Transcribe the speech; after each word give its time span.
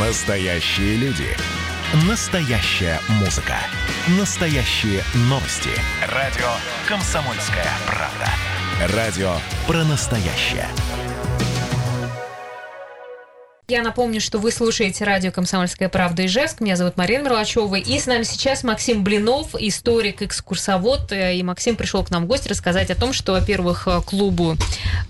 Настоящие 0.00 0.96
люди. 0.96 1.26
Настоящая 2.08 2.98
музыка. 3.20 3.56
Настоящие 4.18 5.02
новости. 5.28 5.68
Радио 6.08 6.48
«Комсомольская 6.88 7.66
правда». 7.86 8.96
Радио 8.96 9.34
про 9.66 9.84
настоящее. 9.84 10.66
Я 13.68 13.82
напомню, 13.82 14.22
что 14.22 14.38
вы 14.38 14.50
слушаете 14.50 15.04
радио 15.04 15.30
«Комсомольская 15.30 15.90
правда» 15.90 16.24
Ижевск. 16.24 16.62
Меня 16.62 16.76
зовут 16.76 16.96
Марина 16.96 17.24
Мерлачева. 17.24 17.74
И 17.74 17.98
с 17.98 18.06
нами 18.06 18.22
сейчас 18.22 18.64
Максим 18.64 19.04
Блинов, 19.04 19.54
историк, 19.58 20.22
экскурсовод. 20.22 21.12
И 21.12 21.42
Максим 21.42 21.76
пришел 21.76 22.02
к 22.02 22.08
нам 22.08 22.24
в 22.24 22.28
гости 22.28 22.48
рассказать 22.48 22.90
о 22.90 22.94
том, 22.94 23.12
что, 23.12 23.32
во-первых, 23.32 23.86
клубу, 24.06 24.56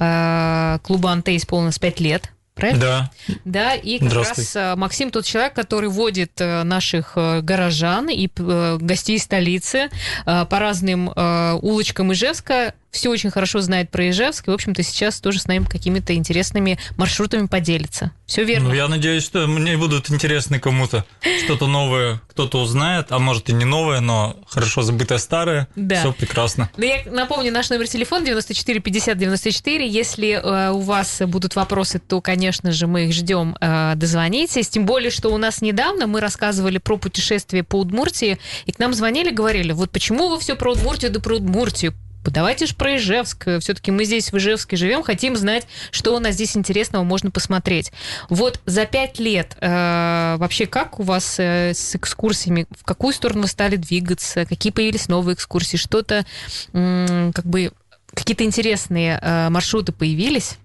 э, 0.00 0.78
клубу 0.82 1.06
«Анте» 1.06 1.36
исполнилось 1.36 1.78
5 1.78 2.00
лет. 2.00 2.32
Правильно? 2.54 2.80
Да. 2.80 3.10
Да, 3.44 3.74
и 3.74 3.98
как 3.98 4.12
раз 4.12 4.56
э, 4.56 4.76
Максим 4.76 5.10
тот 5.10 5.24
человек, 5.24 5.54
который 5.54 5.88
водит 5.88 6.32
э, 6.38 6.62
наших 6.64 7.12
э, 7.16 7.40
горожан 7.40 8.10
и 8.10 8.28
гостей 8.36 9.18
столицы 9.18 9.90
по 10.24 10.46
разным 10.50 11.08
улочкам 11.62 12.12
Ижевска 12.12 12.74
все 12.92 13.10
очень 13.10 13.30
хорошо 13.30 13.60
знает 13.60 13.90
про 13.90 14.10
Ижевск, 14.10 14.46
и, 14.46 14.50
в 14.50 14.54
общем-то, 14.54 14.82
сейчас 14.82 15.20
тоже 15.20 15.40
с 15.40 15.46
нами 15.46 15.64
какими-то 15.64 16.14
интересными 16.14 16.78
маршрутами 16.96 17.46
поделится. 17.46 18.12
Все 18.26 18.44
верно? 18.44 18.68
Ну, 18.68 18.74
я 18.74 18.86
надеюсь, 18.86 19.24
что 19.24 19.46
мне 19.46 19.78
будут 19.78 20.10
интересны 20.10 20.60
кому-то. 20.60 21.04
Что-то 21.44 21.66
новое 21.66 22.20
кто-то 22.28 22.60
узнает, 22.60 23.06
а 23.10 23.18
может 23.18 23.48
и 23.48 23.54
не 23.54 23.64
новое, 23.64 24.00
но 24.00 24.36
хорошо 24.46 24.82
забытое 24.82 25.18
старое. 25.18 25.68
Да. 25.74 26.00
Все 26.00 26.12
прекрасно. 26.12 26.70
Да, 26.76 26.84
я 26.84 27.02
напомню, 27.10 27.50
наш 27.50 27.70
номер 27.70 27.88
телефона 27.88 28.26
94 28.26 28.80
50 28.80 29.18
94. 29.18 29.88
Если 29.88 30.30
э, 30.30 30.70
у 30.70 30.80
вас 30.80 31.22
будут 31.26 31.56
вопросы, 31.56 31.98
то, 31.98 32.20
конечно 32.20 32.72
же, 32.72 32.86
мы 32.86 33.06
их 33.06 33.14
ждем. 33.14 33.56
Э, 33.60 33.94
дозвонитесь. 33.96 34.68
Тем 34.68 34.84
более, 34.84 35.10
что 35.10 35.30
у 35.30 35.38
нас 35.38 35.62
недавно 35.62 36.06
мы 36.06 36.20
рассказывали 36.20 36.78
про 36.78 36.98
путешествие 36.98 37.64
по 37.64 37.80
Удмуртии, 37.80 38.38
и 38.66 38.72
к 38.72 38.78
нам 38.78 38.92
звонили, 38.92 39.30
говорили, 39.30 39.72
вот 39.72 39.90
почему 39.90 40.28
вы 40.28 40.38
все 40.38 40.56
про 40.56 40.72
Удмуртию 40.72 41.10
да 41.10 41.20
про 41.20 41.36
Удмуртию? 41.36 41.94
Давайте 42.30 42.66
же 42.66 42.74
про 42.74 42.96
Ижевск. 42.96 43.46
Все-таки 43.60 43.90
мы 43.90 44.04
здесь 44.04 44.32
в 44.32 44.38
Ижевске 44.38 44.76
живем, 44.76 45.02
хотим 45.02 45.36
знать, 45.36 45.66
что 45.90 46.14
у 46.14 46.18
нас 46.18 46.34
здесь 46.34 46.56
интересного 46.56 47.04
можно 47.04 47.30
посмотреть. 47.30 47.92
Вот 48.28 48.60
за 48.66 48.86
пять 48.86 49.18
лет 49.18 49.56
э, 49.60 50.36
вообще 50.38 50.66
как 50.66 51.00
у 51.00 51.02
вас 51.02 51.36
э, 51.38 51.72
с 51.74 51.96
экскурсиями, 51.96 52.66
в 52.78 52.84
какую 52.84 53.12
сторону 53.12 53.42
вы 53.42 53.48
стали 53.48 53.76
двигаться, 53.76 54.44
какие 54.44 54.72
появились 54.72 55.08
новые 55.08 55.34
экскурсии, 55.34 55.76
что-то 55.76 56.24
э, 56.72 57.30
как 57.34 57.44
бы 57.46 57.72
какие-то 58.14 58.44
интересные 58.44 59.18
э, 59.20 59.48
маршруты 59.48 59.92
появились? 59.92 60.58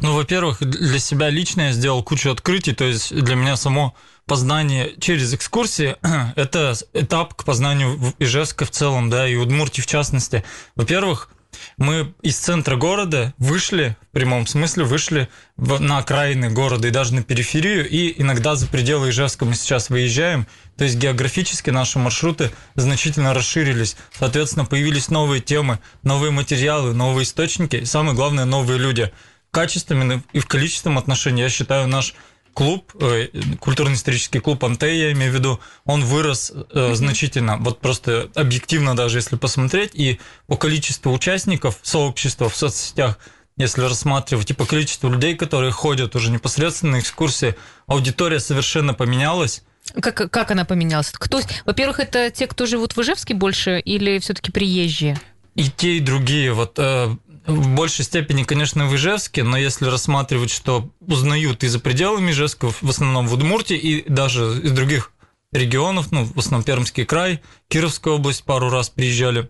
Ну, 0.00 0.14
во-первых, 0.14 0.60
для 0.60 0.98
себя 1.00 1.28
лично 1.28 1.62
я 1.62 1.72
сделал 1.72 2.02
кучу 2.04 2.30
открытий, 2.30 2.72
то 2.72 2.84
есть 2.84 3.12
для 3.14 3.34
меня 3.34 3.56
само 3.56 3.96
познание 4.26 4.94
через 5.00 5.34
экскурсии– 5.34 5.96
это 6.36 6.74
этап 6.92 7.34
к 7.34 7.44
познанию 7.44 8.14
Ижевска 8.20 8.64
в 8.64 8.70
целом, 8.70 9.10
да, 9.10 9.26
и 9.28 9.34
Удмуртии 9.34 9.80
в 9.80 9.86
частности. 9.86 10.44
Во-первых, 10.76 11.30
мы 11.78 12.14
из 12.22 12.36
центра 12.38 12.76
города 12.76 13.34
вышли, 13.38 13.96
в 14.10 14.14
прямом 14.14 14.46
смысле, 14.46 14.84
вышли 14.84 15.28
на 15.56 15.98
окраины 15.98 16.50
города 16.50 16.86
и 16.86 16.92
даже 16.92 17.14
на 17.14 17.24
периферию, 17.24 17.88
и 17.88 18.20
иногда 18.20 18.54
за 18.54 18.68
пределы 18.68 19.10
Ижевска 19.10 19.44
мы 19.44 19.54
сейчас 19.54 19.90
выезжаем. 19.90 20.46
То 20.76 20.84
есть 20.84 20.96
географически 20.96 21.70
наши 21.70 21.98
маршруты 21.98 22.52
значительно 22.76 23.34
расширились. 23.34 23.96
Соответственно, 24.16 24.64
появились 24.64 25.08
новые 25.08 25.40
темы, 25.40 25.80
новые 26.04 26.30
материалы, 26.30 26.94
новые 26.94 27.24
источники, 27.24 27.76
и 27.76 27.84
самое 27.84 28.14
главное, 28.14 28.44
новые 28.44 28.78
люди– 28.78 29.10
качественном 29.50 30.24
и 30.32 30.40
в 30.40 30.46
количественном 30.46 30.98
отношении, 30.98 31.42
я 31.42 31.48
считаю, 31.48 31.88
наш 31.88 32.14
клуб, 32.58 32.92
э, 33.00 33.28
культурно-исторический 33.60 34.40
клуб 34.40 34.64
«Антей», 34.64 34.98
я 34.98 35.12
имею 35.12 35.30
в 35.30 35.34
виду, 35.34 35.60
он 35.84 36.04
вырос 36.04 36.52
э, 36.52 36.94
значительно. 36.94 37.56
Вот 37.58 37.80
просто 37.80 38.30
объективно 38.34 38.96
даже, 38.96 39.18
если 39.18 39.36
посмотреть, 39.36 39.92
и 39.94 40.18
по 40.48 40.56
количеству 40.56 41.12
участников 41.12 41.78
сообщества 41.82 42.48
в 42.48 42.56
соцсетях, 42.56 43.18
если 43.56 43.82
рассматривать, 43.82 44.50
и 44.50 44.54
по 44.54 44.66
количеству 44.66 45.08
людей, 45.08 45.36
которые 45.36 45.70
ходят 45.70 46.16
уже 46.16 46.32
непосредственно 46.32 46.92
на 46.92 47.00
экскурсии, 47.00 47.54
аудитория 47.86 48.40
совершенно 48.40 48.92
поменялась. 48.92 49.62
Как, 50.00 50.30
как 50.30 50.50
она 50.50 50.64
поменялась? 50.64 51.10
Кто, 51.12 51.40
во-первых, 51.64 52.00
это 52.00 52.30
те, 52.30 52.48
кто 52.48 52.66
живут 52.66 52.96
в 52.96 53.00
Ижевске 53.00 53.34
больше, 53.34 53.78
или 53.78 54.18
все-таки 54.18 54.50
приезжие? 54.50 55.18
И 55.54 55.70
те, 55.70 55.96
и 55.96 56.00
другие. 56.00 56.52
Вот 56.52 56.78
э, 56.78 57.16
в 57.48 57.68
большей 57.70 58.04
степени, 58.04 58.44
конечно, 58.44 58.86
в 58.86 58.94
Ижевске, 58.94 59.42
но 59.42 59.56
если 59.56 59.86
рассматривать, 59.86 60.50
что 60.50 60.90
узнают 61.00 61.64
и 61.64 61.68
за 61.68 61.80
пределами 61.80 62.30
Ижевска, 62.30 62.70
в 62.70 62.88
основном 62.88 63.26
в 63.26 63.32
Удмуртии 63.32 63.76
и 63.76 64.08
даже 64.08 64.60
из 64.62 64.72
других 64.72 65.12
регионов, 65.52 66.12
ну, 66.12 66.24
в 66.24 66.38
основном 66.38 66.62
Пермский 66.62 67.06
край, 67.06 67.40
Кировская 67.68 68.14
область 68.14 68.44
пару 68.44 68.68
раз 68.68 68.90
приезжали, 68.90 69.48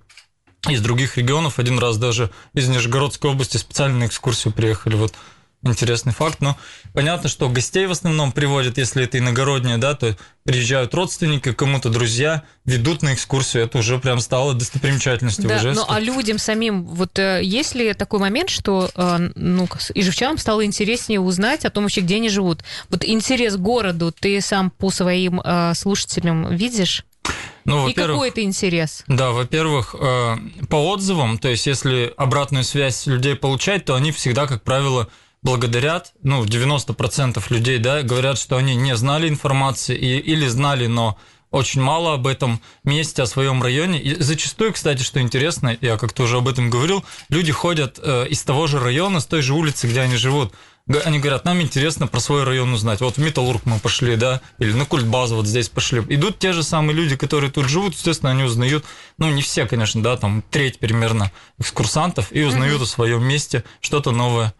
из 0.68 0.80
других 0.80 1.16
регионов, 1.16 1.58
один 1.58 1.78
раз 1.78 1.98
даже 1.98 2.30
из 2.54 2.68
Нижегородской 2.68 3.30
области 3.30 3.56
специально 3.56 3.98
на 3.98 4.06
экскурсию 4.06 4.52
приехали. 4.52 4.94
Вот 4.94 5.14
интересный 5.62 6.12
факт. 6.12 6.40
Но 6.40 6.56
понятно, 6.92 7.28
что 7.28 7.48
гостей 7.48 7.86
в 7.86 7.90
основном 7.90 8.32
приводят, 8.32 8.78
если 8.78 9.04
это 9.04 9.18
иногородние, 9.18 9.78
да, 9.78 9.94
то 9.94 10.16
приезжают 10.44 10.94
родственники, 10.94 11.52
кому-то 11.52 11.90
друзья, 11.90 12.44
ведут 12.64 13.02
на 13.02 13.14
экскурсию. 13.14 13.64
Это 13.64 13.78
уже 13.78 13.98
прям 13.98 14.20
стало 14.20 14.54
достопримечательностью 14.54 15.48
да, 15.48 15.60
Ну, 15.74 15.84
а 15.88 16.00
людям 16.00 16.38
самим, 16.38 16.86
вот 16.86 17.18
э, 17.18 17.40
есть 17.42 17.74
ли 17.74 17.92
такой 17.92 18.20
момент, 18.20 18.48
что 18.48 18.90
э, 18.94 19.30
ну, 19.34 19.68
ижевчанам 19.94 20.38
стало 20.38 20.64
интереснее 20.64 21.20
узнать 21.20 21.64
о 21.64 21.70
том 21.70 21.84
вообще, 21.84 22.00
где 22.00 22.16
они 22.16 22.28
живут? 22.28 22.62
Вот 22.88 23.04
интерес 23.04 23.56
к 23.56 23.60
городу 23.60 24.12
ты 24.18 24.40
сам 24.40 24.70
по 24.70 24.90
своим 24.90 25.40
э, 25.40 25.74
слушателям 25.74 26.54
видишь? 26.54 27.04
Ну, 27.64 27.88
и 27.88 27.92
какой 27.92 28.30
это 28.30 28.42
интерес? 28.42 29.04
Да, 29.08 29.32
во-первых, 29.32 29.94
по 30.70 30.76
отзывам, 30.90 31.36
то 31.36 31.48
есть 31.48 31.66
если 31.66 32.14
обратную 32.16 32.64
связь 32.64 33.06
людей 33.06 33.34
получать, 33.34 33.84
то 33.84 33.94
они 33.94 34.10
всегда, 34.10 34.46
как 34.46 34.62
правило, 34.62 35.08
благодарят, 35.42 36.12
ну, 36.22 36.44
90% 36.44 37.42
людей, 37.50 37.78
да, 37.78 38.02
говорят, 38.02 38.38
что 38.38 38.56
они 38.56 38.74
не 38.74 38.96
знали 38.96 39.28
информации 39.28 39.96
и, 39.96 40.18
или 40.18 40.46
знали, 40.46 40.86
но 40.86 41.16
очень 41.50 41.80
мало 41.80 42.14
об 42.14 42.26
этом 42.26 42.60
месте, 42.84 43.22
о 43.22 43.26
своем 43.26 43.62
районе. 43.62 44.00
И 44.00 44.20
зачастую, 44.20 44.72
кстати, 44.72 45.02
что 45.02 45.20
интересно, 45.20 45.76
я 45.80 45.96
как-то 45.96 46.24
уже 46.24 46.38
об 46.38 46.48
этом 46.48 46.68
говорил, 46.68 47.04
люди 47.30 47.52
ходят 47.52 47.98
э, 48.02 48.26
из 48.28 48.42
того 48.42 48.66
же 48.66 48.78
района, 48.78 49.20
с 49.20 49.26
той 49.26 49.42
же 49.42 49.54
улицы, 49.54 49.86
где 49.86 50.00
они 50.00 50.16
живут. 50.16 50.52
Они 51.04 51.18
говорят, 51.18 51.44
нам 51.44 51.60
интересно 51.60 52.06
про 52.06 52.18
свой 52.18 52.44
район 52.44 52.72
узнать. 52.72 53.00
Вот 53.00 53.16
в 53.16 53.18
Металлург 53.18 53.62
мы 53.66 53.78
пошли, 53.78 54.16
да, 54.16 54.40
или 54.58 54.72
на 54.72 54.86
культбазу 54.86 55.36
вот 55.36 55.46
здесь 55.46 55.68
пошли. 55.68 56.02
Идут 56.08 56.38
те 56.38 56.52
же 56.52 56.62
самые 56.62 56.96
люди, 56.96 57.14
которые 57.14 57.50
тут 57.50 57.68
живут, 57.68 57.92
естественно, 57.92 58.30
они 58.30 58.44
узнают, 58.44 58.84
ну, 59.18 59.30
не 59.30 59.42
все, 59.42 59.66
конечно, 59.66 60.02
да, 60.02 60.16
там 60.16 60.42
треть 60.50 60.78
примерно 60.78 61.30
экскурсантов, 61.58 62.32
и 62.32 62.42
узнают 62.42 62.80
mm-hmm. 62.80 62.84
о 62.84 62.86
своем 62.86 63.22
месте 63.22 63.64
что-то 63.80 64.12
новое. 64.12 64.54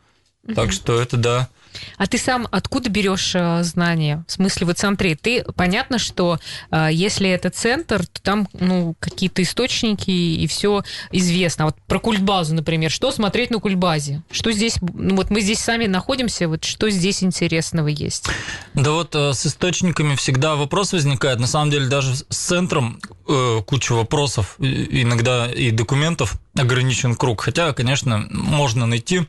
Так 0.54 0.72
что 0.72 1.00
это 1.00 1.16
да. 1.16 1.48
А 1.97 2.06
ты 2.06 2.19
сам 2.19 2.48
откуда 2.50 2.88
берешь 2.88 3.32
э, 3.34 3.62
знания? 3.62 4.25
В 4.26 4.32
смысле, 4.32 4.66
вот 4.66 4.78
смотри, 4.78 5.14
ты 5.14 5.44
понятно, 5.54 5.98
что 5.98 6.38
э, 6.70 6.88
если 6.91 7.28
это 7.28 7.50
центр, 7.50 8.06
то 8.06 8.22
там 8.22 8.48
ну, 8.53 8.94
какие-то 8.98 9.42
источники 9.42 10.10
и 10.10 10.47
все 10.47 10.82
известно. 11.12 11.66
Вот 11.66 11.76
про 11.87 11.98
культбазу, 11.98 12.54
например, 12.54 12.91
что 12.91 13.10
смотреть 13.10 13.50
на 13.50 13.58
культбазе? 13.58 14.22
Что 14.31 14.53
здесь, 14.53 14.76
ну 14.81 15.16
вот 15.16 15.31
мы 15.31 15.41
здесь 15.41 15.60
сами 15.60 15.87
находимся, 15.87 16.48
вот 16.48 16.64
что 16.64 16.91
здесь 16.91 17.22
интересного 17.22 17.88
есть? 17.88 18.26
Да 18.75 18.92
вот 18.92 19.14
э, 19.14 19.32
с 19.32 19.47
источниками 19.47 20.14
всегда 20.14 20.56
вопрос 20.56 20.92
возникает. 20.92 21.38
На 21.38 21.47
самом 21.47 21.70
деле 21.70 21.87
даже 21.87 22.14
с 22.14 22.25
центром 22.31 23.00
э, 23.28 23.60
куча 23.66 23.92
вопросов, 23.92 24.56
иногда 24.58 25.50
и 25.50 25.70
документов 25.70 26.34
ограничен 26.56 27.14
круг. 27.14 27.42
Хотя, 27.42 27.72
конечно, 27.72 28.26
можно 28.31 28.87
найти 28.87 29.26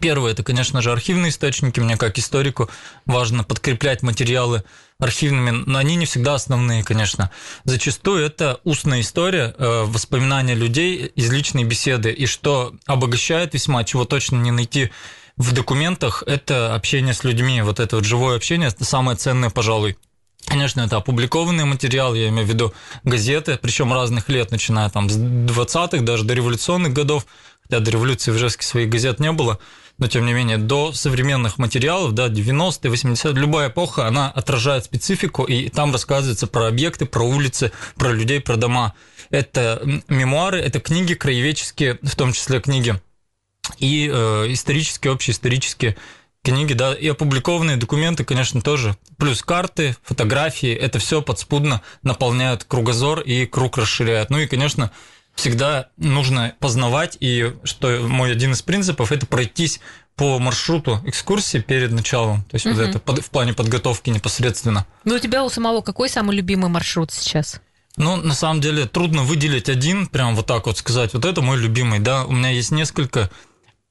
Первое, 0.00 0.32
это, 0.32 0.42
конечно 0.42 0.82
же, 0.82 0.92
архивные 0.92 1.30
источники. 1.30 1.80
Мне 1.80 1.96
как 1.96 2.18
историку 2.18 2.70
важно 3.06 3.44
подкреплять 3.44 4.02
материалы 4.02 4.64
архивными, 4.98 5.50
но 5.66 5.78
они 5.78 5.96
не 5.96 6.06
всегда 6.06 6.34
основные, 6.34 6.84
конечно. 6.84 7.30
Зачастую 7.64 8.24
это 8.24 8.60
устная 8.64 9.00
история, 9.00 9.54
э, 9.58 9.84
воспоминания 9.86 10.54
людей 10.54 11.06
из 11.06 11.30
личной 11.32 11.64
беседы, 11.64 12.12
и 12.12 12.26
что 12.26 12.74
обогащает 12.86 13.54
весьма, 13.54 13.84
чего 13.84 14.04
точно 14.04 14.36
не 14.36 14.50
найти 14.50 14.90
в 15.36 15.52
документах, 15.52 16.22
это 16.26 16.74
общение 16.74 17.12
с 17.12 17.24
людьми, 17.24 17.60
вот 17.62 17.80
это 17.80 17.96
вот 17.96 18.04
живое 18.04 18.36
общение, 18.36 18.68
это 18.68 18.84
самое 18.84 19.16
ценное, 19.16 19.50
пожалуй. 19.50 19.96
Конечно, 20.46 20.82
это 20.82 20.96
опубликованный 20.98 21.64
материал, 21.64 22.14
я 22.14 22.28
имею 22.28 22.46
в 22.46 22.50
виду 22.50 22.74
газеты, 23.02 23.58
причем 23.60 23.92
разных 23.92 24.28
лет, 24.28 24.50
начиная 24.50 24.90
там 24.90 25.08
с 25.08 25.16
20-х, 25.16 26.02
даже 26.02 26.24
до 26.24 26.34
революционных 26.34 26.92
годов, 26.92 27.26
хотя 27.64 27.80
до 27.80 27.90
революции 27.90 28.30
в 28.30 28.36
Ижевске 28.36 28.66
своих 28.66 28.88
газет 28.88 29.20
не 29.20 29.32
было, 29.32 29.58
но 29.98 30.08
тем 30.08 30.26
не 30.26 30.32
менее 30.32 30.58
до 30.58 30.92
современных 30.92 31.58
материалов, 31.58 32.12
да, 32.12 32.28
90-е, 32.28 32.92
80-е, 32.92 33.32
любая 33.34 33.68
эпоха, 33.68 34.06
она 34.06 34.30
отражает 34.30 34.84
специфику, 34.84 35.44
и 35.44 35.68
там 35.68 35.92
рассказывается 35.92 36.46
про 36.46 36.66
объекты, 36.66 37.06
про 37.06 37.22
улицы, 37.22 37.72
про 37.96 38.12
людей, 38.12 38.40
про 38.40 38.56
дома. 38.56 38.94
Это 39.30 39.82
мемуары, 40.08 40.60
это 40.60 40.80
книги 40.80 41.14
краеведческие, 41.14 41.98
в 42.02 42.16
том 42.16 42.32
числе 42.32 42.60
книги, 42.60 43.00
и 43.78 44.10
э, 44.12 44.46
исторические, 44.48 45.12
общеисторические, 45.12 45.96
книги, 46.42 46.74
да, 46.74 46.92
и 46.92 47.08
опубликованные 47.08 47.76
документы, 47.76 48.24
конечно, 48.24 48.60
тоже. 48.60 48.96
Плюс 49.16 49.42
карты, 49.42 49.96
фотографии, 50.02 50.72
это 50.72 50.98
все 50.98 51.22
подспудно 51.22 51.80
наполняют 52.02 52.64
кругозор 52.64 53.20
и 53.20 53.46
круг 53.46 53.78
расширяют. 53.78 54.28
Ну 54.28 54.38
и, 54.38 54.46
конечно, 54.46 54.90
всегда 55.34 55.88
нужно 55.96 56.54
познавать, 56.60 57.16
и 57.20 57.54
что 57.64 58.06
мой 58.06 58.32
один 58.32 58.52
из 58.52 58.62
принципов– 58.62 59.12
это 59.12 59.26
пройтись 59.26 59.80
по 60.16 60.38
маршруту 60.38 61.00
экскурсии 61.04 61.58
перед 61.58 61.90
началом. 61.90 62.42
То 62.44 62.54
есть 62.54 62.66
угу. 62.66 62.76
вот 62.76 62.84
это 62.84 63.22
в 63.22 63.30
плане 63.30 63.52
подготовки 63.52 64.10
непосредственно. 64.10 64.86
Ну, 65.04 65.16
у 65.16 65.18
тебя 65.18 65.44
у 65.44 65.48
самого 65.48 65.80
какой 65.80 66.08
самый 66.08 66.36
любимый 66.36 66.70
маршрут 66.70 67.10
сейчас? 67.10 67.60
Ну, 67.96 68.16
на 68.16 68.34
самом 68.34 68.60
деле, 68.60 68.86
трудно 68.86 69.22
выделить 69.22 69.68
один, 69.68 70.06
прям 70.06 70.34
вот 70.34 70.46
так 70.46 70.66
вот 70.66 70.78
сказать, 70.78 71.14
вот 71.14 71.24
это 71.24 71.42
мой 71.42 71.58
любимый, 71.58 72.00
да. 72.00 72.24
У 72.24 72.32
меня 72.32 72.50
есть 72.50 72.72
несколько 72.72 73.30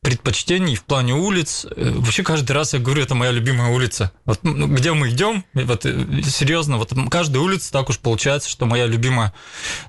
предпочтений 0.04 0.76
в 0.76 0.84
плане 0.84 1.16
улиц. 1.16 1.66
Э, 1.66 1.92
вообще 1.96 2.24
каждый 2.24 2.52
раз 2.52 2.74
я 2.74 2.80
говорю, 2.80 3.02
это 3.02 3.16
моя 3.16 3.32
любимая 3.32 3.72
улица. 3.72 4.12
Вот, 4.26 4.40
ну, 4.44 4.68
где 4.68 4.94
мы 4.94 5.10
идем, 5.10 5.46
вот 5.54 5.86
э, 5.86 6.22
серьезно, 6.24 6.78
вот 6.78 6.94
каждая 7.10 7.42
улица 7.42 7.72
так 7.72 7.90
уж 7.90 7.98
получается, 7.98 8.50
что 8.50 8.66
моя 8.66 8.86
любимая. 8.86 9.34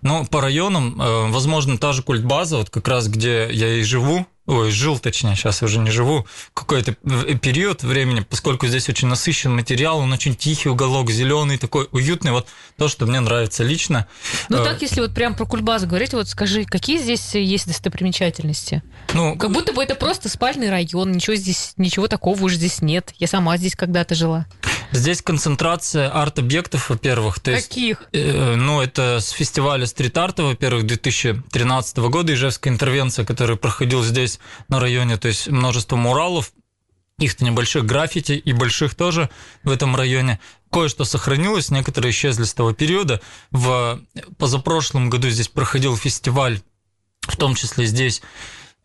Но 0.03 0.25
по 0.25 0.41
районам, 0.41 1.01
э, 1.01 1.31
возможно, 1.31 1.77
та 1.77 1.93
же 1.93 2.03
культбаза, 2.03 2.59
вот 2.59 2.71
как 2.71 2.87
раз 2.89 3.09
где 3.09 3.49
я 3.51 3.75
и 3.75 3.83
живу, 3.83 4.27
ой, 4.47 4.71
жил, 4.71 4.99
точнее, 4.99 5.37
сейчас 5.37 5.63
уже 5.63 5.79
не 5.79 5.91
живу, 5.91 6.27
какой-то 6.53 6.93
период 6.93 7.83
времени, 7.83 8.21
поскольку 8.21 8.67
здесь 8.67 8.89
очень 8.89 9.09
насыщен 9.09 9.55
материал, 9.55 9.99
он 9.99 10.13
очень 10.13 10.35
тихий 10.35 10.69
уголок, 10.69 11.11
зеленый, 11.11 11.59
такой 11.59 11.89
уютный, 11.93 12.33
вот 12.33 12.47
то, 12.77 12.89
что 12.89 13.07
мне 13.07 13.21
нравится 13.21 13.65
лично. 13.65 14.07
Ну 14.49 14.63
так, 14.63 14.83
если 14.83 15.01
вот 15.01 15.15
прям 15.15 15.35
про 15.35 15.47
Кульбас 15.47 15.85
говорить, 15.85 16.13
вот 16.13 16.29
скажи, 16.29 16.65
какие 16.65 16.99
здесь 16.99 17.35
есть 17.35 17.67
достопримечательности? 17.67 18.83
Ну, 19.15 19.37
как 19.37 19.51
будто 19.51 19.73
бы 19.73 19.83
это 19.83 19.95
просто 19.95 20.29
спальный 20.29 20.71
район, 20.71 21.13
ничего 21.13 21.37
здесь, 21.37 21.73
ничего 21.77 22.09
такого 22.09 22.43
уже 22.43 22.57
здесь 22.57 22.83
нет. 22.83 23.13
Я 23.19 23.27
сама 23.27 23.57
здесь 23.57 23.75
когда-то 23.75 24.15
жила. 24.15 24.47
Здесь 24.95 25.23
концентрация 25.23 26.09
арт-объектов, 26.09 26.89
во-первых. 26.89 27.41
То 27.41 27.53
Каких? 27.53 28.05
Есть, 28.13 28.27
э, 28.27 28.55
ну, 28.55 28.81
это 28.81 29.19
с 29.21 29.31
фестиваля 29.31 29.87
стрит-арта, 29.87 30.45
во-первых, 30.45 30.87
2013 30.87 31.97
года, 31.99 32.33
Ижевская 32.33 32.73
интервенция, 32.73 33.25
которая 33.25 33.57
проходила 33.57 34.05
здесь 34.05 34.34
на 34.69 34.81
районе, 34.81 35.17
то 35.17 35.29
есть 35.29 35.49
множество 35.49 35.97
муралов, 35.97 36.53
их-то 37.19 37.45
небольших 37.45 37.87
граффити 37.87 38.33
и 38.33 38.53
больших 38.53 38.95
тоже 38.95 39.31
в 39.63 39.71
этом 39.71 39.95
районе. 39.95 40.41
Кое-что 40.71 41.05
сохранилось, 41.05 41.71
некоторые 41.71 42.11
исчезли 42.11 42.45
с 42.45 42.55
того 42.55 42.73
периода. 42.73 43.21
В 43.51 44.01
позапрошлом 44.39 45.11
году 45.11 45.29
здесь 45.31 45.49
проходил 45.49 45.97
фестиваль, 45.97 46.61
в 47.21 47.37
том 47.37 47.55
числе 47.55 47.87
здесь 47.87 48.23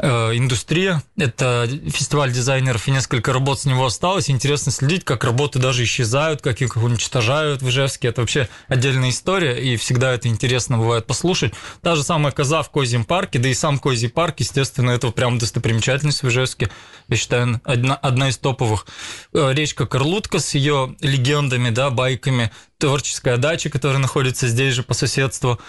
индустрия. 0.02 1.04
Это 1.18 1.68
фестиваль 1.88 2.32
дизайнеров, 2.32 2.88
и 2.88 2.92
несколько 2.92 3.34
работ 3.34 3.60
с 3.60 3.66
него 3.66 3.86
осталось. 3.86 4.30
Интересно 4.30 4.72
следить, 4.72 5.04
как 5.04 5.24
работы 5.24 5.60
даже 5.60 5.84
исчезают, 5.84 6.42
как 6.42 6.62
их 6.62 6.78
уничтожают 6.78 7.62
в 7.62 7.68
Ижевске. 7.68 8.08
Это 8.08 8.22
вообще 8.22 8.48
отдельная 8.68 9.10
история, 9.10 9.62
и 9.62 9.76
всегда 9.76 10.14
это 10.14 10.30
интересно 10.30 10.78
бывает 10.78 11.06
послушать. 11.06 11.54
Та 11.82 11.96
же 11.96 12.04
самая 12.04 12.32
коза 12.32 12.62
в 12.62 12.70
Козьем 12.70 13.04
парке, 13.04 13.40
да 13.40 13.50
и 13.50 13.54
сам 13.54 13.78
Козий 13.78 14.10
парк, 14.10 14.40
естественно, 14.40 14.92
это 14.92 15.12
прям 15.12 15.38
достопримечательность 15.38 16.24
в 16.24 16.30
Ижевске. 16.30 16.70
Я 17.10 17.18
считаю, 17.18 17.60
одна, 17.66 17.96
одна 17.96 18.30
из 18.30 18.38
топовых. 18.38 18.88
Э, 19.34 19.52
речка 19.54 19.86
Карлутка 19.86 20.40
с 20.40 20.54
ее 20.54 20.96
легендами, 21.02 21.72
да, 21.72 21.90
байками, 21.90 22.52
творческая 22.78 23.38
дача, 23.38 23.70
которая 23.70 24.00
находится 24.00 24.48
здесь 24.48 24.76
же 24.76 24.84
по 24.84 24.94
соседству, 24.94 25.60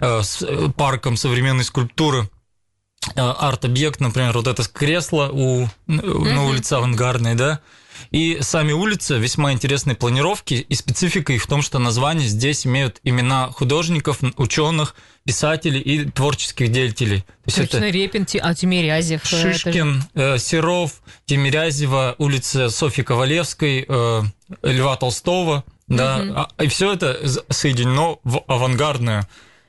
э, 0.00 0.22
с 0.22 0.44
парком 0.76 1.16
современной 1.16 1.64
скульптуры– 1.64 2.28
Э, 2.37 2.37
арт-объект, 3.14 4.00
например, 4.00 4.32
вот 4.32 4.46
это 4.46 4.64
кресло 4.64 5.30
у, 5.32 5.68
на 5.86 6.44
улице 6.44 6.74
Авангардной, 6.74 7.34
да, 7.34 7.60
и 8.10 8.38
сами 8.40 8.72
улицы 8.72 9.18
весьма 9.18 9.52
интересные 9.52 9.96
планировки, 9.96 10.54
и 10.54 10.74
специфика 10.74 11.32
их 11.32 11.42
в 11.42 11.46
том, 11.46 11.62
что 11.62 11.78
названия 11.78 12.26
здесь 12.26 12.66
имеют 12.66 13.00
имена 13.04 13.50
художников, 13.50 14.20
ученых, 14.36 14.94
писателей 15.24 15.80
и 15.80 16.04
творческих 16.10 16.70
деятелей. 16.70 17.20
То 17.20 17.26
есть 17.46 17.56
Точно, 17.58 17.76
это 17.78 17.88
Репин, 17.88 18.26
а 18.40 18.54
Тимирязев. 18.54 19.22
Э, 19.32 19.52
Шишкин, 19.52 20.00
же... 20.00 20.08
Э, 20.14 20.38
Серов, 20.38 21.02
Тимирязева, 21.26 22.14
улица 22.18 22.70
Софьи 22.70 23.04
Ковалевской, 23.04 23.86
Льва 24.62 24.96
Толстого, 24.96 25.64
да, 25.88 26.18
угу. 26.18 26.64
и 26.64 26.68
все 26.68 26.92
это 26.92 27.18
соединено 27.50 28.18
в 28.24 28.42
авангардную 28.46 29.26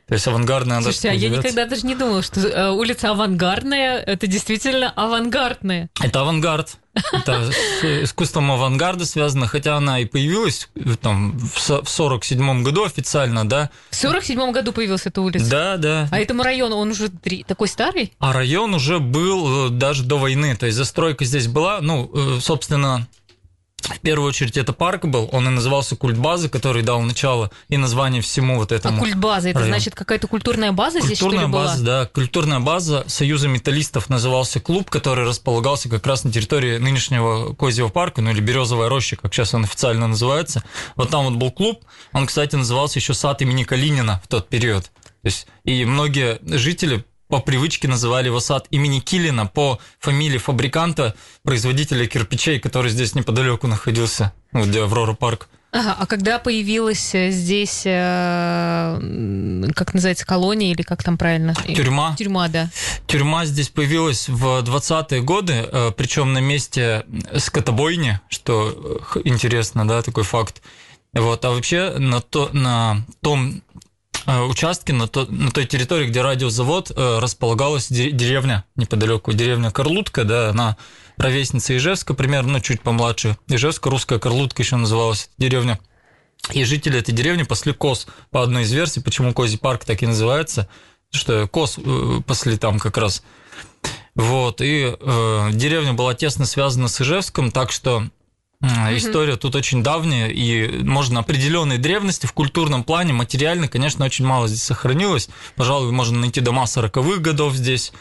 то 0.10 0.16
есть 0.16 0.28
авангардная 0.28 0.82
Слушайте, 0.82 1.12
а 1.12 1.14
я 1.14 1.30
никогда 1.30 1.66
даже 1.66 1.86
не 1.86 1.94
думала, 1.94 2.24
что 2.24 2.40
э, 2.40 2.72
улица 2.72 3.12
авангардная, 3.12 4.00
это 4.00 4.26
действительно 4.26 4.90
авангардная. 4.90 5.92
Это 6.02 6.22
авангард. 6.22 6.78
Это 7.14 7.52
с 7.82 8.04
искусством 8.06 8.52
авангарда 8.52 9.06
связано, 9.06 9.46
хотя 9.46 9.78
она 9.78 10.00
и 10.00 10.06
появилась 10.06 10.68
там, 11.00 11.38
в 11.38 11.88
47 11.88 12.64
году 12.64 12.86
официально, 12.86 13.48
да. 13.48 13.70
В 13.92 13.96
47 13.96 14.52
году 14.52 14.74
появилась 14.74 15.06
эта 15.06 15.22
улица? 15.22 15.48
Да, 15.48 15.78
да. 15.78 16.08
А 16.12 16.20
этому 16.20 16.42
району 16.42 16.78
он 16.78 16.90
уже 16.90 17.12
такой 17.46 17.68
старый? 17.68 18.12
А 18.18 18.34
район 18.34 18.74
уже 18.74 18.98
был 18.98 19.68
э, 19.68 19.70
даже 19.70 20.04
до 20.04 20.18
войны, 20.18 20.56
то 20.56 20.66
есть 20.66 20.76
застройка 20.76 21.24
здесь 21.24 21.46
была, 21.46 21.82
ну, 21.82 22.10
э, 22.12 22.40
собственно, 22.42 23.08
в 23.96 24.00
первую 24.00 24.30
очередь 24.30 24.58
это 24.58 24.74
парк 24.74 25.06
был, 25.06 25.30
он 25.32 25.48
и 25.48 25.52
назывался 25.52 25.96
культ 25.96 26.18
базы, 26.18 26.50
который 26.50 26.84
дал 26.84 27.02
начало 27.02 27.52
и 27.68 27.78
название 27.78 28.22
всему 28.22 28.58
вот 28.58 28.72
этому. 28.72 28.98
А 28.98 29.00
культ 29.00 29.16
базы 29.16 29.50
это 29.50 29.66
значит 29.66 29.96
какая-то 29.96 30.28
культурная 30.28 30.72
база 30.72 31.00
культурная 31.00 31.16
здесь 31.16 31.18
что 31.18 31.30
ли 31.32 31.52
была? 31.52 31.66
база, 31.66 31.84
да, 31.84 32.06
культурная 32.06 32.60
база 32.60 33.04
Союза 33.08 33.48
металлистов 33.48 34.10
назывался 34.10 34.60
клуб, 34.60 34.90
который 34.90 35.26
располагался 35.26 35.90
как 35.90 36.06
раз 36.06 36.24
на 36.24 36.32
территории 36.32 36.78
нынешнего 36.78 37.54
Козьего 37.54 37.90
парка, 37.90 38.22
ну 38.22 38.32
или 38.32 38.40
Березовая 38.40 38.90
роща, 38.90 39.16
как 39.16 39.34
сейчас 39.34 39.54
он 39.54 39.64
официально 39.64 40.08
называется. 40.08 40.64
Вот 40.96 41.10
там 41.10 41.26
вот 41.26 41.36
был 41.36 41.52
клуб, 41.52 41.84
он, 42.14 42.28
кстати, 42.28 42.56
назывался 42.56 43.00
еще 43.00 43.14
сад 43.14 43.42
имени 43.42 43.64
Калинина 43.64 44.22
в 44.24 44.28
тот 44.28 44.48
период. 44.50 44.92
То 45.22 45.26
есть, 45.26 45.48
и 45.66 45.84
многие 45.84 46.40
жители 46.44 47.04
по 47.30 47.40
привычке 47.40 47.88
называли 47.88 48.26
его 48.26 48.40
сад 48.40 48.68
имени 48.72 49.00
Килина 49.00 49.46
по 49.46 49.80
фамилии 50.00 50.40
фабриканта, 50.40 51.16
производителя 51.44 52.08
кирпичей, 52.08 52.60
который 52.60 52.90
здесь 52.92 53.16
неподалеку 53.16 53.68
находился, 53.68 54.34
ну, 54.52 54.66
где 54.66 54.82
Аврора 54.82 55.14
парк. 55.14 55.48
Ага, 55.72 55.96
а 56.00 56.08
когда 56.08 56.40
появилась 56.40 57.14
э, 57.14 57.30
здесь, 57.30 57.84
э, 57.86 59.00
как 59.76 59.94
называется, 59.94 60.26
колония 60.26 60.72
или 60.72 60.82
как 60.82 61.04
там 61.04 61.16
правильно? 61.16 61.54
Тюрьма. 61.54 62.16
Тюрьма, 62.18 62.48
да. 62.48 62.72
Тюрьма 63.06 63.46
здесь 63.46 63.70
появилась 63.70 64.28
в 64.28 64.64
20-е 64.64 65.22
годы, 65.22 65.54
э, 65.72 65.92
причем 65.96 66.34
на 66.34 66.40
месте 66.40 67.06
скотобойни, 67.38 68.20
что 68.30 69.00
интересно, 69.24 69.88
да, 69.88 70.02
такой 70.02 70.24
факт. 70.24 70.64
Вот, 71.14 71.46
а 71.46 71.52
вообще 71.52 71.96
на, 72.00 72.22
то, 72.22 72.50
на 72.54 73.06
том 73.22 73.62
участке 74.26 74.94
на, 74.94 75.08
то, 75.08 75.26
на 75.26 75.52
той 75.52 75.66
территории, 75.66 76.08
где 76.08 76.22
радиозавод, 76.22 76.92
э, 76.92 77.20
располагалась 77.20 77.88
деревня 77.90 78.66
неподалеку, 78.76 79.34
деревня 79.34 79.72
Карлутка, 79.72 80.24
да, 80.24 80.50
она 80.50 80.78
ровесница 81.18 81.76
Ижевска, 81.76 82.14
примерно, 82.14 82.54
ну, 82.54 82.60
чуть 82.60 82.82
помладше. 82.82 83.38
Ижевска, 83.48 83.90
русская 83.90 84.20
Карлутка 84.20 84.62
еще 84.62 84.76
называлась 84.78 85.30
деревня. 85.38 85.80
И 86.54 86.64
жители 86.64 87.00
этой 87.00 87.14
деревни 87.14 87.44
пасли 87.44 87.74
коз 87.74 88.08
по 88.32 88.42
одной 88.42 88.64
из 88.64 88.72
версий, 88.72 89.02
почему 89.02 89.34
Козий 89.34 89.60
парк 89.60 89.86
так 89.86 90.02
и 90.02 90.08
называется, 90.08 90.70
что 91.12 91.48
коз 91.48 91.78
э, 91.78 92.22
пасли 92.26 92.58
там 92.58 92.80
как 92.80 92.98
раз. 92.98 93.24
Вот, 94.16 94.62
и 94.62 94.96
э, 95.00 95.50
деревня 95.54 95.94
была 95.94 96.14
тесно 96.14 96.46
связана 96.46 96.88
с 96.88 97.02
Ижевском, 97.02 97.52
так 97.52 97.72
что. 97.72 98.04
История 98.62 99.38
тут 99.38 99.56
очень 99.56 99.84
давняя, 99.84 100.28
и 100.28 100.84
можно 100.84 101.22
определенной 101.22 101.78
древности 101.78 102.26
в 102.26 102.34
культурном 102.34 102.84
плане, 102.84 103.14
материально, 103.14 103.70
конечно, 103.70 104.04
очень 104.04 104.26
мало 104.26 104.50
здесь 104.50 104.64
сохранилось. 104.64 105.30
Пожалуй, 105.56 105.94
можно 105.94 106.20
найти 106.20 106.42
дома 106.42 106.64
40-х 106.64 107.22
годов 107.22 107.54
здесь, 107.54 107.94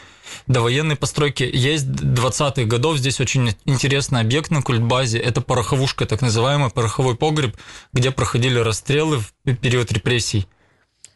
до 0.47 0.61
военной 0.61 0.97
постройки. 0.97 1.49
Есть 1.51 1.85
20-х 1.85 2.63
годов, 2.65 2.97
здесь 2.97 3.21
очень 3.21 3.55
интересный 3.65 4.19
объект 4.19 4.51
на 4.51 4.61
культбазе. 4.61 5.17
Это 5.17 5.39
пороховушка, 5.41 6.05
так 6.05 6.21
называемый 6.21 6.69
пороховой 6.69 7.15
погреб, 7.15 7.55
где 7.93 8.11
проходили 8.11 8.59
расстрелы 8.59 9.19
в 9.19 9.55
период 9.55 9.91
репрессий. 9.93 10.45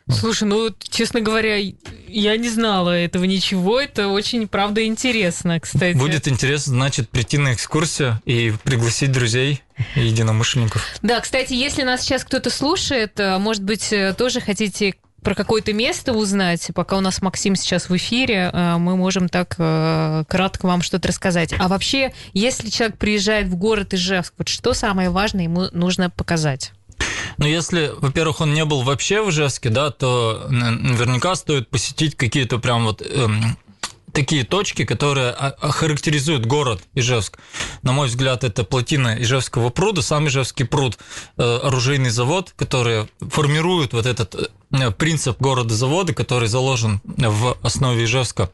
Слушай, 0.10 0.46
ну, 0.46 0.70
честно 0.90 1.22
говоря, 1.22 1.58
я 2.08 2.38
не 2.38 2.50
знала 2.50 2.92
этого 2.92 3.24
ничего. 3.24 3.80
Это 3.80 4.10
очень, 4.10 4.48
правда, 4.48 4.86
интересно, 4.86 5.60
кстати. 5.60 5.96
Будет 5.96 6.28
интересно, 6.28 6.74
значит, 6.74 7.10
прийти 7.10 7.38
на 7.38 7.54
экскурсию 7.54 8.22
и 8.26 8.54
пригласить 8.64 9.12
друзей 9.12 9.62
и 9.96 10.02
единомышленников. 10.02 10.86
Да, 11.02 11.20
кстати, 11.22 11.54
если 11.54 11.84
нас 11.84 12.02
сейчас 12.02 12.24
кто-то 12.26 12.50
слушает, 12.50 13.20
э, 13.20 13.38
может 13.38 13.64
быть, 13.64 13.94
э, 13.94 14.14
тоже 14.18 14.42
хотите 14.42 14.96
про 15.24 15.36
какое-то 15.36 15.72
место 15.72 16.12
узнать, 16.12 16.70
пока 16.76 16.98
у 16.98 17.00
нас 17.00 17.22
Максим 17.22 17.56
сейчас 17.56 17.88
в 17.88 17.96
эфире, 17.96 18.52
э, 18.52 18.78
мы 18.78 18.98
можем 18.98 19.30
так 19.30 19.56
кратко 19.56 20.66
вам 20.66 20.82
что-то 20.82 21.08
рассказать. 21.08 21.54
А 21.58 21.70
вообще, 21.70 22.14
если 22.34 22.70
человек 22.70 22.98
приезжает 22.98 23.48
в 23.48 23.56
город 23.56 23.94
Ижевск, 23.94 24.34
вот 24.38 24.50
что 24.50 24.74
самое 24.74 25.10
важное 25.10 25.46
ему 25.46 25.68
нужно 25.72 26.10
показать? 26.10 26.74
Но 27.38 27.48
если, 27.48 27.92
во-первых, 27.98 28.42
он 28.42 28.54
не 28.54 28.66
был 28.66 28.84
вообще 28.84 29.22
в 29.22 29.30
Ижевске, 29.30 29.70
да, 29.70 29.92
то 29.92 30.48
наверняка 30.50 31.36
стоит 31.36 31.70
посетить 31.70 32.16
какие-то 32.16 32.60
прям 32.60 32.86
вот 32.86 33.02
эм, 33.02 33.58
такие 34.14 34.44
точки, 34.44 34.86
которые 34.86 35.34
характеризуют 35.34 36.46
город 36.46 36.82
Ижевск. 36.94 37.40
На 37.82 37.92
мой 37.92 38.08
взгляд, 38.08 38.44
это 38.44 38.64
плотина 38.64 39.22
Ижевского 39.22 39.70
пруда, 39.70 40.02
сам 40.02 40.28
Ижевский 40.28 40.66
пруд, 40.66 40.98
э, 41.38 41.44
оружейный 41.44 42.12
завод, 42.12 42.54
который 42.56 43.08
формирует 43.20 43.94
вот 43.94 44.06
этот 44.06 44.36
э, 44.72 44.92
принцип 44.92 45.42
города-завода, 45.42 46.14
который 46.14 46.48
заложен 46.48 47.02
в 47.04 47.58
основе 47.62 48.06
Ижевска. 48.06 48.50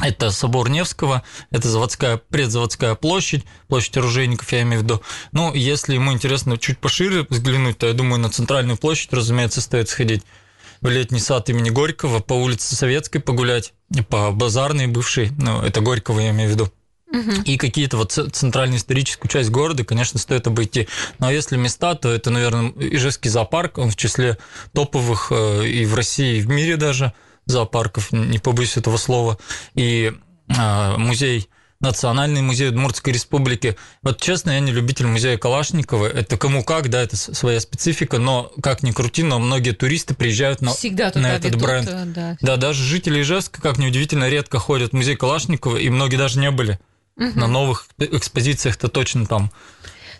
Это 0.00 0.30
собор 0.30 0.70
Невского, 0.70 1.22
это 1.50 1.68
заводская, 1.68 2.16
предзаводская 2.16 2.94
площадь, 2.94 3.44
площадь 3.68 3.96
оружейников, 3.98 4.50
я 4.52 4.62
имею 4.62 4.80
в 4.80 4.84
виду. 4.84 5.02
Ну, 5.32 5.52
если 5.52 5.94
ему 5.94 6.12
интересно 6.12 6.56
чуть 6.56 6.78
пошире 6.78 7.26
взглянуть, 7.28 7.78
то 7.78 7.86
я 7.86 7.92
думаю, 7.92 8.18
на 8.18 8.30
центральную 8.30 8.78
площадь, 8.78 9.12
разумеется, 9.12 9.60
стоит 9.60 9.90
сходить 9.90 10.22
в 10.80 10.88
летний 10.88 11.20
сад 11.20 11.50
имени 11.50 11.68
Горького, 11.68 12.20
по 12.20 12.32
улице 12.32 12.74
Советской 12.74 13.18
погулять, 13.18 13.74
по 14.08 14.30
базарной 14.32 14.86
бывшей, 14.86 15.30
ну, 15.38 15.60
это 15.60 15.80
Горького 15.82 16.20
я 16.20 16.30
имею 16.30 16.48
в 16.48 16.52
виду. 16.52 16.72
И 17.44 17.58
какие-то 17.58 17.98
вот 17.98 18.12
центральную 18.12 18.78
историческую 18.78 19.28
часть 19.30 19.50
города, 19.50 19.84
конечно, 19.84 20.18
стоит 20.18 20.46
обойти. 20.46 20.88
Но 21.18 21.30
если 21.30 21.58
места, 21.58 21.94
то 21.94 22.08
это, 22.10 22.30
наверное, 22.30 22.72
Ижевский 22.78 23.28
зоопарк, 23.28 23.76
он 23.76 23.90
в 23.90 23.96
числе 23.96 24.38
топовых 24.72 25.28
э, 25.30 25.66
и 25.66 25.84
в 25.84 25.94
России, 25.94 26.38
и 26.38 26.40
в 26.40 26.48
мире 26.48 26.78
даже 26.78 27.12
зоопарков, 27.46 28.12
не 28.12 28.38
побоюсь 28.38 28.76
этого 28.76 28.96
слова. 28.96 29.38
И 29.74 30.12
э, 30.48 30.96
музей 30.96 31.48
Национальный 31.82 32.42
музей 32.42 32.68
Удмуртской 32.68 33.12
республики. 33.12 33.76
Вот 34.02 34.20
честно, 34.20 34.52
я 34.52 34.60
не 34.60 34.70
любитель 34.70 35.08
музея 35.08 35.36
Калашникова. 35.36 36.06
Это 36.06 36.36
кому 36.36 36.62
как, 36.62 36.88
да, 36.88 37.02
это 37.02 37.16
своя 37.16 37.58
специфика, 37.58 38.18
но 38.18 38.52
как 38.62 38.84
ни 38.84 38.92
крути, 38.92 39.24
но 39.24 39.40
многие 39.40 39.72
туристы 39.72 40.14
приезжают 40.14 40.62
на, 40.62 40.74
Всегда 40.74 41.10
на 41.16 41.34
этот 41.34 41.46
ведут, 41.46 41.62
бренд. 41.62 41.88
Э, 41.88 42.04
да. 42.06 42.36
да, 42.40 42.56
даже 42.56 42.84
жители 42.84 43.20
Ижевска, 43.20 43.60
как 43.60 43.78
неудивительно, 43.78 44.28
редко 44.28 44.60
ходят 44.60 44.92
в 44.92 44.94
музей 44.94 45.16
Калашникова, 45.16 45.76
и 45.76 45.90
многие 45.90 46.16
даже 46.16 46.38
не 46.38 46.52
были. 46.52 46.78
Угу. 47.16 47.32
На 47.34 47.48
новых 47.48 47.88
экспозициях-то 47.98 48.86
точно 48.86 49.26
там. 49.26 49.50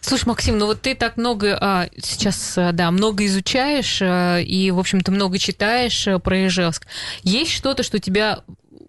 Слушай, 0.05 0.27
Максим, 0.27 0.59
ну 0.59 0.67
вот 0.67 0.83
ты 0.83 0.97
так 0.97 1.17
много 1.17 1.57
а, 1.61 1.89
сейчас, 1.97 2.59
э, 2.59 2.73
да, 2.73 2.91
много 2.91 3.25
изучаешь 3.25 4.01
а, 4.03 4.41
и, 4.41 4.73
в 4.73 4.81
общем-то, 4.81 5.13
много 5.13 5.39
читаешь 5.39 6.09
про 6.25 6.47
Ижевск. 6.47 6.89
Есть 7.23 7.53
что-то, 7.53 7.85
что 7.85 8.01
тебя 8.01 8.41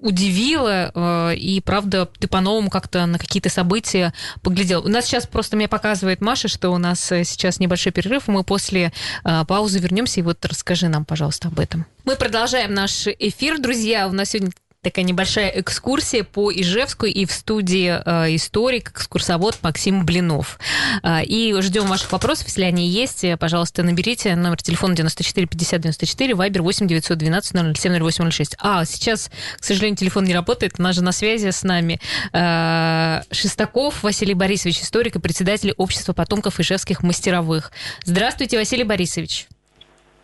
удивило, 0.01 1.31
и, 1.33 1.61
правда, 1.61 2.05
ты 2.05 2.27
по-новому 2.27 2.69
как-то 2.69 3.05
на 3.05 3.17
какие-то 3.17 3.49
события 3.49 4.13
поглядел. 4.41 4.83
У 4.83 4.89
нас 4.89 5.05
сейчас 5.05 5.25
просто 5.25 5.55
мне 5.55 5.69
показывает 5.69 6.19
Маша, 6.19 6.49
что 6.49 6.71
у 6.71 6.77
нас 6.77 6.99
сейчас 6.99 7.61
небольшой 7.61 7.93
перерыв, 7.93 8.27
мы 8.27 8.43
после 8.43 8.91
паузы 9.23 9.79
вернемся, 9.79 10.19
и 10.19 10.23
вот 10.23 10.43
расскажи 10.45 10.89
нам, 10.89 11.05
пожалуйста, 11.05 11.47
об 11.47 11.57
этом. 11.57 11.85
Мы 12.03 12.17
продолжаем 12.17 12.73
наш 12.73 13.07
эфир, 13.07 13.61
друзья. 13.61 14.09
У 14.09 14.11
нас 14.11 14.31
сегодня 14.31 14.51
такая 14.83 15.05
небольшая 15.05 15.49
экскурсия 15.49 16.23
по 16.23 16.51
Ижевску 16.51 17.05
и 17.05 17.25
в 17.25 17.31
студии 17.31 18.01
э, 18.05 18.35
историк, 18.35 18.91
экскурсовод 18.91 19.57
Максим 19.61 20.05
Блинов. 20.05 20.59
Э, 21.01 21.23
и 21.23 21.55
ждем 21.61 21.85
ваших 21.87 22.11
вопросов, 22.11 22.47
если 22.47 22.63
они 22.63 22.87
есть. 22.87 23.25
Пожалуйста, 23.39 23.81
наберите 23.81 24.35
номер 24.35 24.61
телефона 24.61 24.95
94 24.95 25.47
50 25.47 25.81
94, 25.81 26.35
вайбер 26.35 26.61
8 26.61 26.87
912 26.87 27.77
007 27.77 28.03
0806. 28.03 28.55
А, 28.59 28.85
сейчас, 28.85 29.31
к 29.57 29.63
сожалению, 29.63 29.97
телефон 29.97 30.25
не 30.25 30.33
работает, 30.33 30.73
у 30.77 30.81
нас 30.81 30.95
же 30.95 31.03
на 31.03 31.13
связи 31.13 31.49
с 31.49 31.63
нами 31.63 31.99
э, 32.33 33.21
Шестаков 33.31 34.03
Василий 34.03 34.33
Борисович, 34.33 34.81
историк 34.81 35.15
и 35.15 35.19
председатель 35.19 35.73
общества 35.77 36.13
потомков 36.13 36.59
ижевских 36.59 37.03
мастеровых. 37.03 37.71
Здравствуйте, 38.03 38.57
Василий 38.57 38.83
Борисович. 38.83 39.47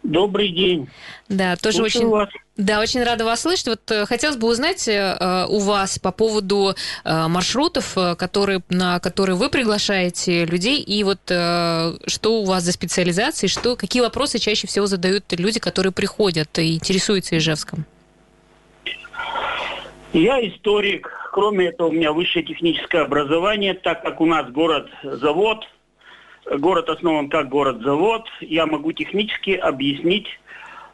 Добрый 0.04 0.50
день. 0.50 0.88
Да, 1.28 1.58
тоже 1.58 1.78
Слушаю 1.78 2.06
очень, 2.06 2.10
вас. 2.10 2.30
да, 2.56 2.80
очень 2.80 3.04
рада 3.04 3.26
вас 3.26 3.42
слышать. 3.42 3.68
Вот 3.68 3.92
э, 3.92 4.06
хотелось 4.06 4.38
бы 4.38 4.48
узнать 4.48 4.88
э, 4.88 5.46
у 5.50 5.60
вас 5.60 6.00
по 6.00 6.12
поводу 6.12 6.74
э, 7.04 7.28
маршрутов, 7.28 7.98
э, 7.98 8.16
которые, 8.16 8.62
на 8.70 9.00
которые 9.00 9.36
вы 9.36 9.50
приглашаете 9.50 10.46
людей, 10.46 10.82
и 10.82 11.04
вот 11.04 11.20
э, 11.30 11.98
что 12.08 12.42
у 12.42 12.46
вас 12.46 12.64
за 12.64 12.72
специализации, 12.72 13.48
что, 13.48 13.76
какие 13.76 14.02
вопросы 14.02 14.40
чаще 14.40 14.68
всего 14.68 14.86
задают 14.86 15.26
люди, 15.32 15.60
которые 15.60 15.92
приходят 15.92 16.58
и 16.60 16.76
интересуются 16.76 17.38
Ижевском? 17.38 17.86
Я 20.14 20.40
историк. 20.48 21.12
Кроме 21.32 21.68
этого, 21.68 21.90
у 21.90 21.92
меня 21.92 22.14
высшее 22.14 22.44
техническое 22.44 23.02
образование, 23.04 23.74
так 23.74 24.02
как 24.02 24.22
у 24.22 24.26
нас 24.26 24.50
город-завод– 24.50 25.66
город 26.46 26.90
основан 26.90 27.30
как 27.30 27.50
город-завод, 27.50 28.26
я 28.42 28.66
могу 28.66 28.92
технически 28.92 29.52
объяснить 29.52 30.28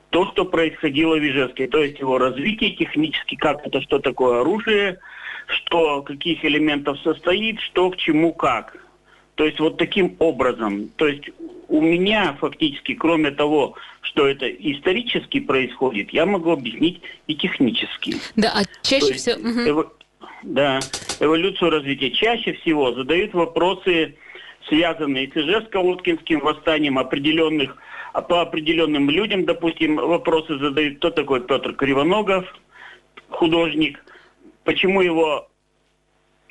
то, 0.10 0.25
что 0.32 0.46
происходило 0.46 1.16
в 1.16 1.20
Ижевске, 1.20 1.68
то 1.68 1.84
есть 1.84 2.00
его 2.00 2.18
развитие 2.18 2.72
технически, 2.72 3.36
как 3.36 3.66
это, 3.68 3.82
что 3.82 4.00
такое 4.00 4.42
оружие, 4.42 5.00
что 5.48 6.02
каких 6.04 6.44
элементов 6.46 7.00
состоит, 7.02 7.60
что 7.60 7.92
к 7.92 7.98
чему 7.98 8.34
как. 8.34 8.78
То 9.36 9.44
есть 9.44 9.60
вот 9.60 9.78
таким 9.78 10.16
образом. 10.20 10.90
То 10.96 11.08
есть 11.08 11.30
у 11.68 11.82
меня 11.82 12.38
фактически, 12.40 12.96
кроме 12.96 13.32
того, 13.32 13.75
что 14.02 14.28
это 14.28 14.50
исторически 14.50 15.40
происходит, 15.40 16.12
я 16.12 16.25
могу 16.25 16.52
объяснить 16.52 17.02
и 17.28 17.36
технически. 17.36 18.16
Да, 18.36 18.54
а 18.56 18.64
чаще 18.82 19.14
всего... 19.14 19.82
Угу. 19.82 19.90
да, 20.44 20.80
эволюцию 21.20 21.72
развития. 21.72 22.12
Чаще 22.12 22.54
всего 22.54 22.94
задают 22.94 23.34
вопросы 23.34 24.16
связанные 24.68 25.30
с 25.32 25.36
Ижевско-Уткинским 25.36 26.42
восстанием 26.42 26.98
определенных, 26.98 27.76
а 28.14 28.22
по 28.22 28.42
определенным 28.42 29.10
людям, 29.10 29.46
допустим, 29.46 29.98
вопросы 29.98 30.58
задают, 30.58 30.98
кто 30.98 31.12
такой 31.12 31.42
Петр 31.42 31.74
Кривоногов, 31.74 32.46
художник, 33.30 34.04
почему 34.64 35.02
его 35.02 35.50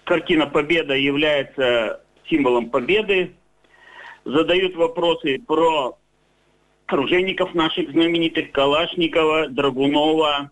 картина 0.04 0.46
«Победа» 0.46 0.94
является 0.94 2.02
символом 2.28 2.70
победы, 2.70 3.34
задают 4.24 4.76
вопросы 4.76 5.40
про 5.46 5.98
оружейников 6.86 7.54
наших 7.54 7.90
знаменитых 7.90 8.52
Калашникова, 8.52 9.48
Драгунова, 9.48 10.50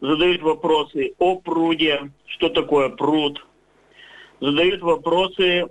задают 0.00 0.42
вопросы 0.42 1.14
о 1.18 1.36
пруде, 1.40 2.12
что 2.26 2.48
такое 2.48 2.88
пруд, 2.88 3.44
задают 4.40 4.82
вопросы 4.82 5.66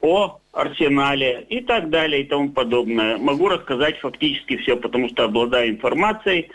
о 0.00 0.38
арсенале 0.52 1.46
и 1.48 1.60
так 1.60 1.90
далее 1.90 2.22
и 2.22 2.24
тому 2.24 2.50
подобное. 2.50 3.18
Могу 3.18 3.48
рассказать 3.48 3.98
фактически 3.98 4.56
все, 4.58 4.76
потому 4.76 5.08
что 5.08 5.24
обладаю 5.24 5.70
информацией 5.70 6.50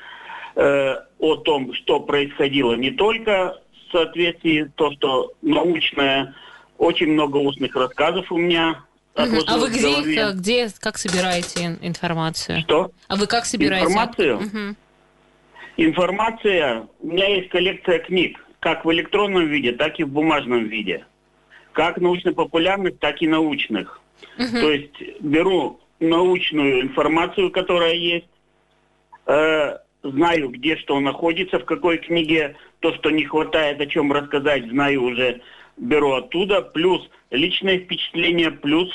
э, 0.55 0.95
о 1.19 1.35
том, 1.37 1.73
что 1.73 1.99
происходило 1.99 2.73
не 2.73 2.91
только 2.91 3.59
в 3.71 3.91
соответствии 3.91 4.71
то, 4.75 4.91
что 4.93 5.33
научное, 5.41 6.33
очень 6.77 7.07
много 7.07 7.37
устных 7.37 7.75
рассказов 7.75 8.31
у 8.31 8.37
меня. 8.37 8.83
А 9.15 9.25
вы 9.25 9.69
где, 9.69 10.31
где, 10.31 10.69
как 10.79 10.97
собираете 10.97 11.77
информацию? 11.81 12.61
Что? 12.61 12.91
А 13.07 13.15
вы 13.15 13.27
как 13.27 13.45
собираете? 13.45 13.85
Информацию? 13.85 14.37
Угу. 14.37 14.75
Информация, 15.77 16.87
у 16.99 17.07
меня 17.07 17.27
есть 17.27 17.49
коллекция 17.49 17.99
книг, 17.99 18.43
как 18.59 18.85
в 18.85 18.91
электронном 18.91 19.47
виде, 19.47 19.71
так 19.71 19.99
и 19.99 20.03
в 20.03 20.09
бумажном 20.09 20.65
виде 20.65 21.05
как 21.73 21.97
научно-популярных, 21.97 22.99
так 22.99 23.21
и 23.21 23.27
научных. 23.27 23.99
Угу. 24.37 24.59
То 24.59 24.71
есть 24.71 25.19
беру 25.19 25.79
научную 25.99 26.81
информацию, 26.81 27.51
которая 27.51 27.95
есть, 27.95 28.29
э, 29.25 29.77
знаю, 30.03 30.49
где 30.49 30.77
что 30.77 30.99
находится, 30.99 31.59
в 31.59 31.65
какой 31.65 31.97
книге, 31.97 32.55
то, 32.79 32.93
что 32.93 33.09
не 33.09 33.25
хватает, 33.25 33.79
о 33.81 33.85
чем 33.85 34.11
рассказать, 34.11 34.69
знаю 34.69 35.03
уже, 35.03 35.41
беру 35.77 36.11
оттуда, 36.11 36.61
плюс 36.61 37.09
личное 37.31 37.79
впечатление, 37.79 38.51
плюс 38.51 38.89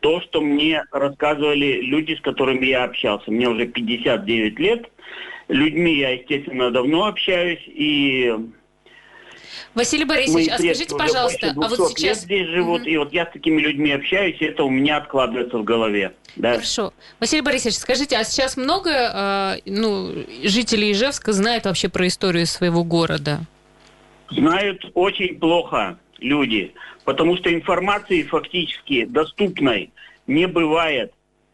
то, 0.00 0.20
что 0.22 0.40
мне 0.40 0.84
рассказывали 0.90 1.80
люди, 1.80 2.14
с 2.14 2.20
которыми 2.20 2.66
я 2.66 2.84
общался. 2.84 3.30
Мне 3.30 3.48
уже 3.48 3.66
59 3.66 4.58
лет, 4.58 4.90
людьми 5.48 5.94
я, 5.94 6.10
естественно, 6.10 6.70
давно 6.70 7.06
общаюсь, 7.06 7.62
и 7.66 8.34
Василий 9.74 10.04
Борисович, 10.04 10.48
а 10.48 10.58
скажите, 10.58 10.96
пожалуйста, 10.96 11.52
а 11.56 11.68
вот 11.68 11.90
сейчас... 11.90 12.22
здесь 12.22 12.46
живут, 12.48 12.82
mm-hmm. 12.82 12.90
и 12.90 12.96
вот 12.96 13.12
я 13.12 13.26
с 13.26 13.32
такими 13.32 13.60
людьми 13.60 13.92
общаюсь, 13.92 14.36
и 14.40 14.44
это 14.44 14.64
у 14.64 14.70
меня 14.70 14.98
откладывается 14.98 15.58
в 15.58 15.64
голове. 15.64 16.14
Да. 16.36 16.54
Хорошо. 16.54 16.92
Василий 17.20 17.42
Борисович, 17.42 17.76
скажите, 17.76 18.16
а 18.16 18.24
сейчас 18.24 18.56
много 18.56 18.90
э, 18.90 19.60
ну, 19.66 20.12
жителей 20.42 20.92
Ижевска 20.92 21.32
знают 21.32 21.64
вообще 21.64 21.88
про 21.88 22.06
историю 22.06 22.46
своего 22.46 22.82
города? 22.82 23.40
Знают 24.30 24.84
очень 24.94 25.38
плохо 25.38 25.98
люди, 26.18 26.74
потому 27.04 27.36
что 27.36 27.52
информации 27.54 28.22
фактически 28.22 29.04
доступной 29.04 29.90
не 30.26 30.46
бывает. 30.46 31.12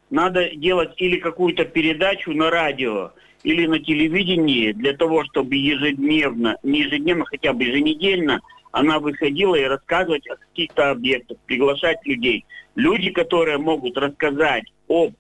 Надо 0.09 0.51
делать 0.57 0.91
или 0.97 1.19
какую-то 1.19 1.65
передачу 1.65 2.33
на 2.33 2.51
радио, 2.51 3.13
или 3.43 3.67
на 3.67 3.79
телевидении 3.79 4.73
для 4.73 4.97
того, 4.97 5.25
чтобы 5.25 5.57
ежедневно, 5.57 6.57
не 6.63 6.81
ежедневно, 6.81 7.25
хотя 7.25 7.53
бы 7.53 7.65
еженедельно, 7.65 8.41
она 8.73 8.99
выходила 8.99 9.55
и 9.55 9.65
рассказывать 9.65 10.29
о 10.29 10.37
каких-то 10.37 10.91
объектах, 10.91 11.39
приглашать 11.47 11.99
людей. 12.05 12.45
Люди, 12.77 13.11
которые 13.11 13.59
могут 13.59 13.97
рассказать 13.97 14.65
об, 14.89 15.15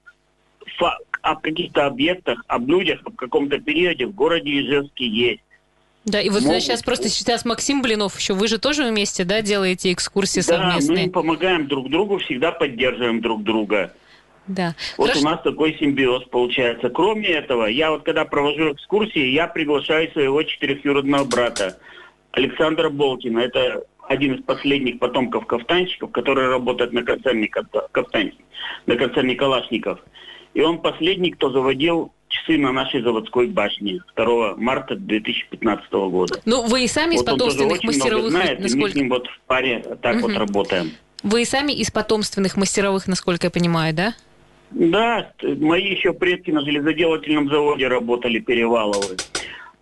о 1.23 1.37
каких-то 1.37 1.87
объектах, 1.87 2.45
об 2.47 2.69
людях, 2.69 3.00
об 3.05 3.17
каком-то 3.17 3.59
периоде 3.59 4.07
в 4.07 4.15
городе 4.15 4.50
Ижевске 4.61 5.07
есть. 5.07 5.41
Да, 6.05 6.21
и 6.21 6.31
вот 6.31 6.43
могут... 6.43 6.62
сейчас 6.62 6.83
просто 6.83 7.09
сейчас 7.09 7.45
Максим 7.45 7.83
Блинов 7.83 8.19
еще, 8.19 8.33
вы 8.33 8.49
же 8.49 8.59
тоже 8.59 8.85
вместе, 8.85 9.25
да, 9.25 9.43
делаете 9.43 9.93
экскурсии 9.93 10.41
да, 10.41 10.57
совместные? 10.57 11.07
мы 11.07 11.12
помогаем 11.12 11.67
друг 11.67 11.91
другу, 11.91 12.19
всегда 12.19 12.53
поддерживаем 12.53 13.21
друг 13.21 13.43
друга. 13.43 13.93
Да. 14.47 14.75
Вот 14.97 15.11
Хорошо. 15.11 15.26
у 15.26 15.30
нас 15.30 15.42
такой 15.42 15.76
симбиоз 15.78 16.25
получается. 16.25 16.90
Кроме 16.90 17.28
этого, 17.28 17.66
я 17.66 17.90
вот 17.90 18.02
когда 18.02 18.25
провожу 18.25 18.73
экскурсии, 18.73 19.30
я 19.30 19.47
приглашаю 19.47 20.11
своего 20.12 20.42
четырехюродного 20.42 21.25
брата 21.25 21.78
Александра 22.32 22.90
Болкина. 22.90 23.40
Это 23.40 23.85
один 24.09 24.35
из 24.35 24.42
последних 24.42 24.99
потомков 24.99 25.47
кафтанщиков, 25.47 26.11
который 26.11 26.49
работает 26.49 26.92
на 26.92 27.02
концерне 27.02 27.49
кафтан, 27.49 28.32
на 28.87 28.97
концерне 28.97 29.37
Калашников. 29.37 30.00
И 30.52 30.61
он 30.61 30.82
последний, 30.82 31.30
кто 31.30 31.50
заводил 31.50 32.12
часы 32.28 32.59
на 32.59 32.73
нашей 32.73 33.02
заводской 33.02 33.47
башне 33.47 34.00
2 34.16 34.56
марта 34.56 34.97
2015 34.97 35.92
года. 35.92 36.40
Ну, 36.44 36.66
вы 36.66 36.85
и 36.85 36.88
сами 36.88 37.16
вот 37.16 37.20
из 37.20 37.25
потомственных 37.25 37.82
мастеровых, 37.85 38.30
знает, 38.30 38.61
насколько... 38.61 38.82
мы 38.82 38.90
с 38.90 38.94
ним 38.94 39.09
вот 39.11 39.26
в 39.26 39.40
паре 39.47 39.85
так 40.02 40.16
угу. 40.16 40.28
вот 40.28 40.37
работаем. 40.37 40.90
Вы 41.23 41.42
и 41.42 41.44
сами 41.44 41.73
из 41.73 41.90
потомственных 41.90 42.56
мастеровых, 42.56 43.06
насколько 43.06 43.47
я 43.47 43.50
понимаю, 43.50 43.94
да? 43.94 44.14
Да, 44.71 45.33
мои 45.43 45.91
еще 45.91 46.12
предки 46.12 46.50
на 46.50 46.61
железоделательном 46.61 47.49
заводе 47.49 47.89
работали, 47.89 48.39
Переваловы. 48.39 49.17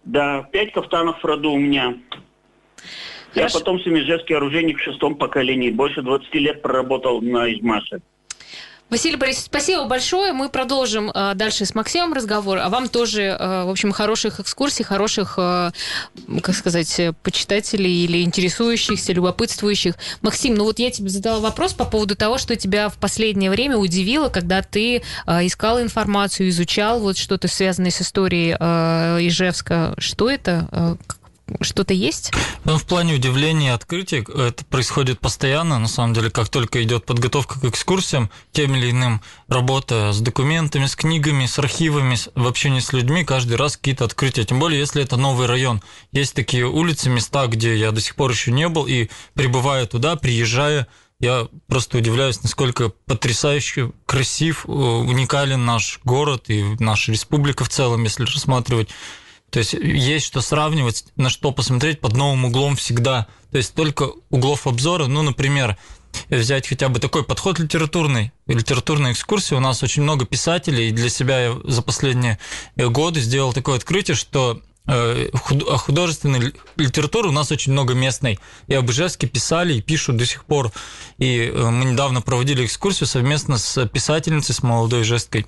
Да, 0.05 0.49
пять 0.51 0.73
кафтанов 0.73 1.21
в 1.21 1.25
роду 1.25 1.53
у 1.53 1.59
меня. 1.59 1.99
Хорошо. 3.35 3.59
Я 3.59 3.61
потом 3.61 3.79
семижевский 3.81 4.35
оружейник 4.35 4.79
в 4.79 4.83
шестом 4.83 5.17
поколении. 5.17 5.71
Больше 5.71 6.01
20 6.01 6.35
лет 6.37 6.63
проработал 6.63 7.21
на 7.21 7.53
Измаше. 7.53 8.01
Василий 8.91 9.17
Борисович, 9.17 9.47
спасибо 9.47 9.85
большое. 9.85 10.33
Мы 10.33 10.49
продолжим 10.49 11.11
э, 11.11 11.35
дальше 11.35 11.67
с 11.67 11.75
Максимом 11.75 12.15
разговор. 12.15 12.57
А 12.59 12.71
вам 12.71 12.89
тоже, 12.89 13.23
э, 13.23 13.65
в 13.65 13.71
общем, 13.71 13.93
хороших 13.93 14.41
экскурсий, 14.41 14.83
хороших, 14.83 15.35
э, 15.37 15.73
как 16.43 16.55
сказать, 16.55 16.99
почитателей 17.23 18.05
или 18.05 18.23
интересующихся, 18.23 19.13
любопытствующих. 19.13 19.95
Максим, 20.23 20.55
ну 20.55 20.65
вот 20.65 20.79
я 20.79 20.91
тебе 20.91 21.11
задала 21.11 21.41
вопрос 21.41 21.75
по 21.75 21.85
поводу 21.85 22.17
того, 22.17 22.39
что 22.39 22.57
тебя 22.57 22.89
в 22.89 22.97
последнее 22.97 23.51
время 23.51 23.77
удивило, 23.77 24.31
когда 24.31 24.63
ты 24.63 25.03
э, 25.27 25.47
искал 25.47 25.83
информацию, 25.83 26.49
изучал 26.49 27.01
вот 27.01 27.19
что-то 27.19 27.47
связанное 27.47 27.91
с 27.91 28.01
историей 28.01 28.57
э, 28.59 29.19
Ижевска. 29.21 29.97
Что 29.99 30.31
это? 30.31 30.97
Э, 31.49 31.63
что-то 31.63 31.95
есть? 31.95 32.33
Ну, 32.65 32.79
в 32.79 32.85
плане 32.85 33.15
удивления 33.15 33.69
и 33.69 33.71
открытия 33.71 34.19
это 34.19 34.65
происходит 34.65 35.21
постоянно. 35.21 35.79
На 35.79 35.89
самом 35.89 36.15
деле, 36.15 36.31
как 36.31 36.49
только 36.49 36.83
идет 36.83 37.05
подготовка 37.05 37.61
к 37.61 37.65
экскурсиям, 37.65 38.31
тем 38.53 38.75
или 38.77 38.91
иным 38.91 39.23
работа 39.49 40.13
с 40.13 40.21
документами, 40.21 40.87
с 40.87 40.97
книгами, 40.97 41.47
с 41.47 41.59
архивами, 41.59 42.17
в 42.35 42.47
общении 42.47 42.81
с 42.81 42.93
людьми, 42.93 43.25
каждый 43.25 43.57
раз 43.57 43.77
какие-то 43.77 44.05
открытия. 44.05 44.45
Тем 44.45 44.61
более, 44.61 44.79
если 44.79 45.03
это 45.03 45.17
новый 45.17 45.47
район. 45.47 45.83
Есть 46.13 46.35
такие 46.35 46.67
улицы, 46.67 47.11
места, 47.11 47.47
где 47.47 47.77
я 47.77 47.93
до 47.93 48.01
сих 48.01 48.15
пор 48.15 48.31
еще 48.31 48.53
не 48.53 48.69
был, 48.69 48.87
и 48.87 49.09
прибывая 49.35 49.87
туда, 49.87 50.17
приезжая, 50.17 50.87
я 51.21 51.49
просто 51.67 51.99
удивляюсь, 51.99 52.43
насколько 52.43 52.91
потрясающе 53.07 53.93
красив, 54.07 54.65
э, 54.67 54.71
уникален 54.71 55.65
наш 55.65 56.01
город 56.05 56.45
и 56.49 56.77
наша 56.79 57.11
республика 57.11 57.65
в 57.65 57.69
целом, 57.69 58.05
если 58.05 58.25
рассматривать 58.25 58.91
то 59.51 59.61
есть 59.61 59.73
есть 59.73 60.27
что 60.27 60.41
сравнивать, 60.41 61.07
на 61.17 61.31
что 61.31 61.53
посмотреть 61.53 62.01
под 62.01 62.15
новым 62.15 62.47
углом 62.47 62.77
всегда. 62.77 63.27
То 63.51 63.59
есть 63.59 63.75
только 63.75 64.11
углов 64.31 64.67
обзора, 64.67 65.07
ну, 65.07 65.23
например, 65.23 65.79
взять 66.29 66.69
хотя 66.69 66.89
бы 66.89 67.01
такой 67.01 67.25
подход 67.25 67.59
литературный, 67.59 68.33
литературной 68.47 69.13
экскурсии. 69.13 69.55
У 69.55 69.61
нас 69.61 69.83
очень 69.83 70.03
много 70.03 70.27
писателей, 70.27 70.89
и 70.89 70.93
для 70.93 71.09
себя 71.09 71.41
я 71.41 71.57
за 71.65 71.83
последние 71.83 72.39
годы 72.77 73.21
сделал 73.21 73.55
такое 73.55 73.77
открытие, 73.77 74.17
что 74.17 74.61
э, 74.87 75.31
художественной 75.33 76.53
литературы 76.77 77.29
у 77.29 77.33
нас 77.33 77.51
очень 77.51 77.73
много 77.73 77.95
местной. 77.95 78.39
И 78.67 78.75
об 78.75 78.91
писали 78.91 79.75
и 79.75 79.81
пишут 79.81 80.19
до 80.19 80.27
сих 80.27 80.45
пор. 80.45 80.73
И 81.17 81.51
э, 81.53 81.71
мы 81.71 81.87
недавно 81.87 82.21
проводили 82.21 82.67
экскурсию 82.67 83.07
совместно 83.07 83.57
с 83.57 83.87
писательницей, 83.87 84.55
с 84.55 84.63
молодой 84.63 85.03
ижевской 85.03 85.47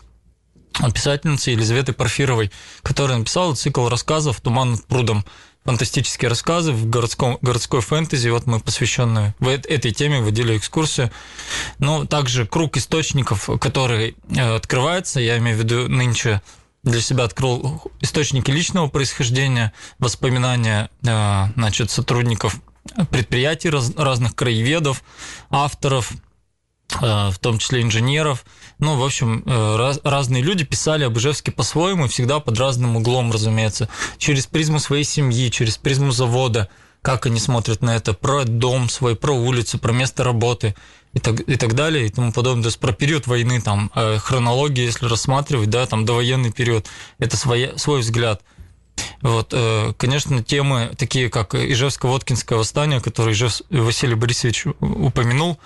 писательницы 0.95 1.51
Елизаветы 1.51 1.93
Порфировой, 1.93 2.51
которая 2.83 3.19
написала 3.19 3.55
цикл 3.55 3.89
рассказов 3.89 4.41
«Туман 4.41 4.73
над 4.73 4.87
прудом». 4.87 5.25
Фантастические 5.65 6.31
рассказы 6.31 6.73
в 6.73 6.89
городском, 6.89 7.39
городской 7.43 7.83
фэнтези. 7.83 8.31
Вот 8.31 8.47
мы 8.47 8.61
посвященные 8.61 9.35
в 9.41 9.49
этой 9.49 9.93
теме 9.93 10.23
водили 10.23 10.57
экскурсию. 10.57 11.11
Но 11.79 12.07
также 12.07 12.47
круг 12.47 12.79
источников, 12.79 13.51
который 13.61 14.17
э, 14.35 14.55
открывается, 14.57 15.21
я 15.21 15.37
имею 15.37 15.59
в 15.59 15.61
виду 15.61 15.87
нынче 15.87 16.41
для 16.83 17.03
себя 17.03 17.25
открыл 17.25 17.83
источники 18.01 18.51
личного 18.51 18.89
происхождения, 18.89 19.75
воспоминания 19.99 20.89
э, 21.07 21.47
значит, 21.55 21.91
сотрудников 21.91 22.57
предприятий 23.11 23.69
разных 23.69 24.35
краеведов, 24.35 25.05
авторов, 25.51 26.11
э, 27.03 27.29
в 27.31 27.39
том 27.39 27.59
числе 27.59 27.83
инженеров– 27.83 28.47
ну, 28.81 28.97
в 28.97 29.05
общем, 29.05 29.43
э, 29.47 29.77
раз, 29.77 30.01
разные 30.03 30.43
люди 30.43 30.65
писали 30.65 31.05
об 31.05 31.17
Ижевске 31.17 31.53
по-своему, 31.53 32.09
всегда 32.09 32.41
под 32.41 32.59
разным 32.59 32.97
углом, 32.97 33.31
разумеется. 33.31 33.89
Через 34.19 34.47
призму 34.47 34.79
своей 34.79 35.05
семьи, 35.05 35.51
через 35.51 35.77
призму 35.77 36.13
завода, 36.13 36.69
как 37.03 37.27
они 37.27 37.39
смотрят 37.39 37.83
на 37.83 37.97
это, 37.97 38.15
про 38.15 38.45
дом 38.45 38.89
свой, 38.89 39.17
про 39.17 39.33
улицу, 39.33 39.79
про 39.79 39.93
место 39.93 40.25
работы 40.25 40.75
и 41.13 41.19
так, 41.19 41.41
и 41.41 41.57
так 41.57 41.75
далее, 41.75 42.07
и 42.07 42.11
тому 42.11 42.33
подобное. 42.33 42.65
То 42.65 42.69
есть 42.69 42.79
про 42.81 42.93
период 42.93 43.27
войны, 43.27 43.61
там, 43.61 43.91
э, 43.95 44.19
хронологию, 44.19 44.87
если 44.87 45.07
рассматривать, 45.07 45.71
да, 45.71 45.87
там, 45.87 46.05
довоенный 46.05 46.53
период, 46.53 46.87
это 47.19 47.37
свой, 47.37 47.73
свой 47.77 48.01
взгляд. 48.01 48.43
Вот, 49.23 49.53
э, 49.53 49.93
конечно, 49.97 50.43
темы 50.43 50.93
такие, 50.97 51.29
как 51.29 51.55
Ижевско-Воткинское 51.55 52.57
восстание, 52.57 53.01
которое 53.01 53.33
Ижев 53.33 53.61
Василий 53.71 54.15
Борисович 54.15 54.67
упомянул, 54.81 55.59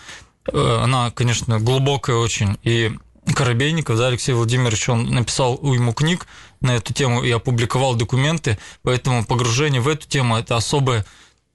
она, 0.52 1.11
конечно, 1.11 1.59
глубокая 1.59 2.16
очень, 2.16 2.59
и 2.62 2.92
Коробейников, 3.35 3.96
да, 3.96 4.09
Алексей 4.09 4.33
Владимирович, 4.33 4.88
он 4.88 5.07
написал 5.11 5.59
уйму 5.61 5.94
книг 5.94 6.26
на 6.61 6.76
эту 6.76 6.92
тему 6.92 7.22
и 7.22 7.30
опубликовал 7.30 7.94
документы, 7.94 8.59
поэтому 8.83 9.24
погружение 9.24 9.80
в 9.80 9.88
эту 9.88 10.07
тему– 10.07 10.37
это 10.38 10.57
особая 10.57 11.07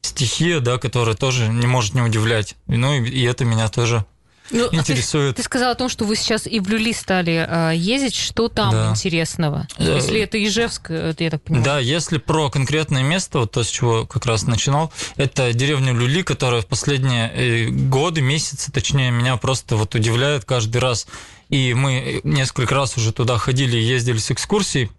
стихия, 0.02 0.60
да, 0.60 0.78
которая 0.78 1.16
тоже 1.16 1.48
не 1.48 1.68
может 1.68 1.94
не 1.94 2.02
удивлять. 2.02 2.56
Ну 2.68 2.94
и, 2.96 3.08
и 3.08 3.24
это 3.24 3.46
меня 3.46 3.68
тоже 3.70 4.06
ну, 4.52 4.68
интересует. 4.72 5.36
Ты, 5.36 5.42
ты 5.42 5.46
сказал 5.46 5.72
о 5.72 5.76
том, 5.76 5.90
что 5.90 6.06
вы 6.06 6.16
сейчас 6.16 6.48
и 6.48 6.60
в 6.60 6.68
Люли 6.68 6.94
стали 6.94 7.46
э, 7.48 7.76
ездить. 7.76 8.16
Что 8.16 8.48
там 8.48 8.72
да. 8.72 8.90
интересного? 8.90 9.68
Э, 9.78 9.96
если 9.96 10.20
это 10.20 10.44
Ижевск, 10.44 10.92
это 10.92 11.24
я 11.24 11.30
так 11.30 11.42
понимаю. 11.42 11.66
Да, 11.66 11.80
если 11.80 12.18
про 12.18 12.50
конкретное 12.50 13.04
место, 13.04 13.40
вот 13.40 13.52
то, 13.52 13.64
с 13.64 13.70
чего 13.70 14.06
как 14.06 14.26
раз 14.26 14.44
начинал, 14.44 14.92
это 15.16 15.54
деревня 15.54 15.94
Люли, 15.94 16.22
которая 16.22 16.62
в 16.62 16.68
последние 16.68 17.32
э, 17.32 17.70
годы, 17.70 18.22
месяцы, 18.22 18.72
точнее, 18.72 19.12
меня 19.12 19.38
просто 19.38 19.76
вот 19.76 19.96
удивляет 19.96 20.46
каждый 20.46 20.78
раз. 20.78 21.08
И 21.50 21.74
мы 21.74 22.22
несколько 22.24 22.76
раз 22.76 22.96
уже 22.98 23.12
туда 23.12 23.38
ходили 23.38 23.78
ездили 23.78 24.18
с 24.18 24.30
экскурсией. 24.30 24.92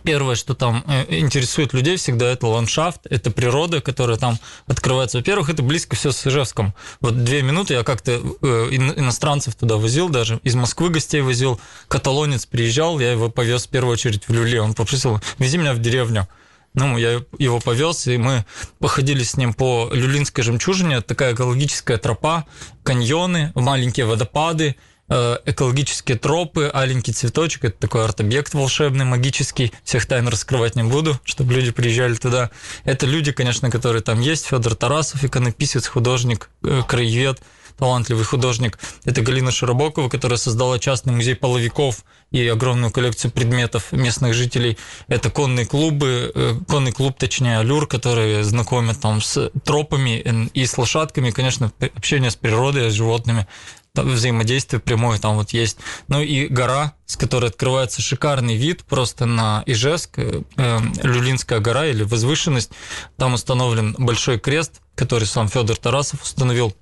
Первое, 0.00 0.34
что 0.34 0.54
там 0.54 0.84
э, 0.86 1.18
интересует 1.18 1.72
людей 1.72 1.96
всегда, 1.96 2.30
это 2.30 2.46
ландшафт, 2.46 3.06
это 3.10 3.30
природа, 3.30 3.80
которая 3.80 4.16
там 4.16 4.38
открывается. 4.66 5.18
Во-первых, 5.18 5.50
это 5.50 5.62
близко 5.62 5.96
все 5.96 6.12
с 6.12 6.26
Ижевском. 6.26 6.74
Вот 7.00 7.24
две 7.24 7.42
минуты 7.42 7.74
я 7.74 7.82
как-то 7.82 8.12
э, 8.12 8.68
иностранцев 8.70 9.54
туда 9.54 9.76
возил 9.76 10.08
даже, 10.08 10.40
из 10.42 10.54
Москвы 10.54 10.90
гостей 10.90 11.20
возил, 11.20 11.60
каталонец 11.88 12.46
приезжал, 12.46 13.00
я 13.00 13.12
его 13.12 13.30
повез 13.30 13.66
в 13.66 13.70
первую 13.70 13.92
очередь 13.92 14.28
в 14.28 14.32
Люле, 14.32 14.60
он 14.60 14.74
попросил, 14.74 15.20
вези 15.38 15.58
меня 15.58 15.74
в 15.74 15.80
деревню. 15.80 16.28
Ну, 16.74 16.96
я 16.96 17.22
его 17.38 17.60
повез, 17.60 18.06
и 18.06 18.16
мы 18.16 18.46
походили 18.78 19.22
с 19.22 19.36
ним 19.36 19.52
по 19.52 19.90
Люлинской 19.92 20.42
жемчужине, 20.42 21.02
такая 21.02 21.34
экологическая 21.34 21.98
тропа, 21.98 22.46
каньоны, 22.82 23.52
маленькие 23.54 24.06
водопады, 24.06 24.76
экологические 25.12 26.18
тропы, 26.18 26.70
аленький 26.72 27.12
цветочек, 27.12 27.64
это 27.64 27.78
такой 27.78 28.04
арт-объект 28.04 28.54
волшебный, 28.54 29.04
магический, 29.04 29.72
всех 29.84 30.06
тайн 30.06 30.26
раскрывать 30.28 30.76
не 30.76 30.82
буду, 30.82 31.20
чтобы 31.24 31.52
люди 31.54 31.70
приезжали 31.70 32.14
туда. 32.14 32.50
Это 32.84 33.06
люди, 33.06 33.32
конечно, 33.32 33.70
которые 33.70 34.02
там 34.02 34.20
есть, 34.20 34.46
Федор 34.46 34.74
Тарасов, 34.74 35.24
иконописец, 35.24 35.86
художник, 35.86 36.48
э, 36.62 36.82
краевед, 36.86 37.42
талантливый 37.78 38.24
художник. 38.24 38.78
Это 39.04 39.22
Галина 39.22 39.50
Широбокова, 39.50 40.08
которая 40.08 40.38
создала 40.38 40.78
частный 40.78 41.12
музей 41.12 41.34
половиков 41.34 42.04
и 42.30 42.46
огромную 42.46 42.92
коллекцию 42.92 43.30
предметов 43.30 43.92
местных 43.92 44.34
жителей. 44.34 44.78
Это 45.08 45.30
конные 45.30 45.66
клубы, 45.66 46.30
э, 46.34 46.54
конный 46.68 46.92
клуб, 46.92 47.16
точнее, 47.18 47.58
Алюр, 47.58 47.86
который 47.86 48.42
знакомят 48.42 49.00
там 49.00 49.20
с 49.20 49.50
тропами 49.64 50.50
и 50.54 50.64
с 50.64 50.78
лошадками, 50.78 51.30
конечно, 51.30 51.72
общение 51.80 52.30
с 52.30 52.36
природой, 52.36 52.90
с 52.90 52.94
животными 52.94 53.46
взаимодействие 53.94 54.80
прямое 54.80 55.18
там 55.18 55.36
вот 55.36 55.50
есть. 55.50 55.78
Ну 56.08 56.20
и 56.20 56.46
гора, 56.46 56.94
с 57.06 57.16
которой 57.16 57.50
открывается 57.50 58.00
шикарный 58.00 58.56
вид 58.56 58.84
просто 58.84 59.26
на 59.26 59.62
Ижевск, 59.66 60.18
э, 60.18 60.42
эм, 60.56 60.92
Люлинская 61.02 61.60
гора 61.60 61.86
или 61.86 62.02
возвышенность. 62.02 62.70
Там 63.18 63.34
установлен 63.34 63.94
большой 63.98 64.38
крест, 64.38 64.80
который 64.94 65.24
сам 65.24 65.48
Федор 65.48 65.76
Тарасов 65.76 66.22
установил 66.22 66.74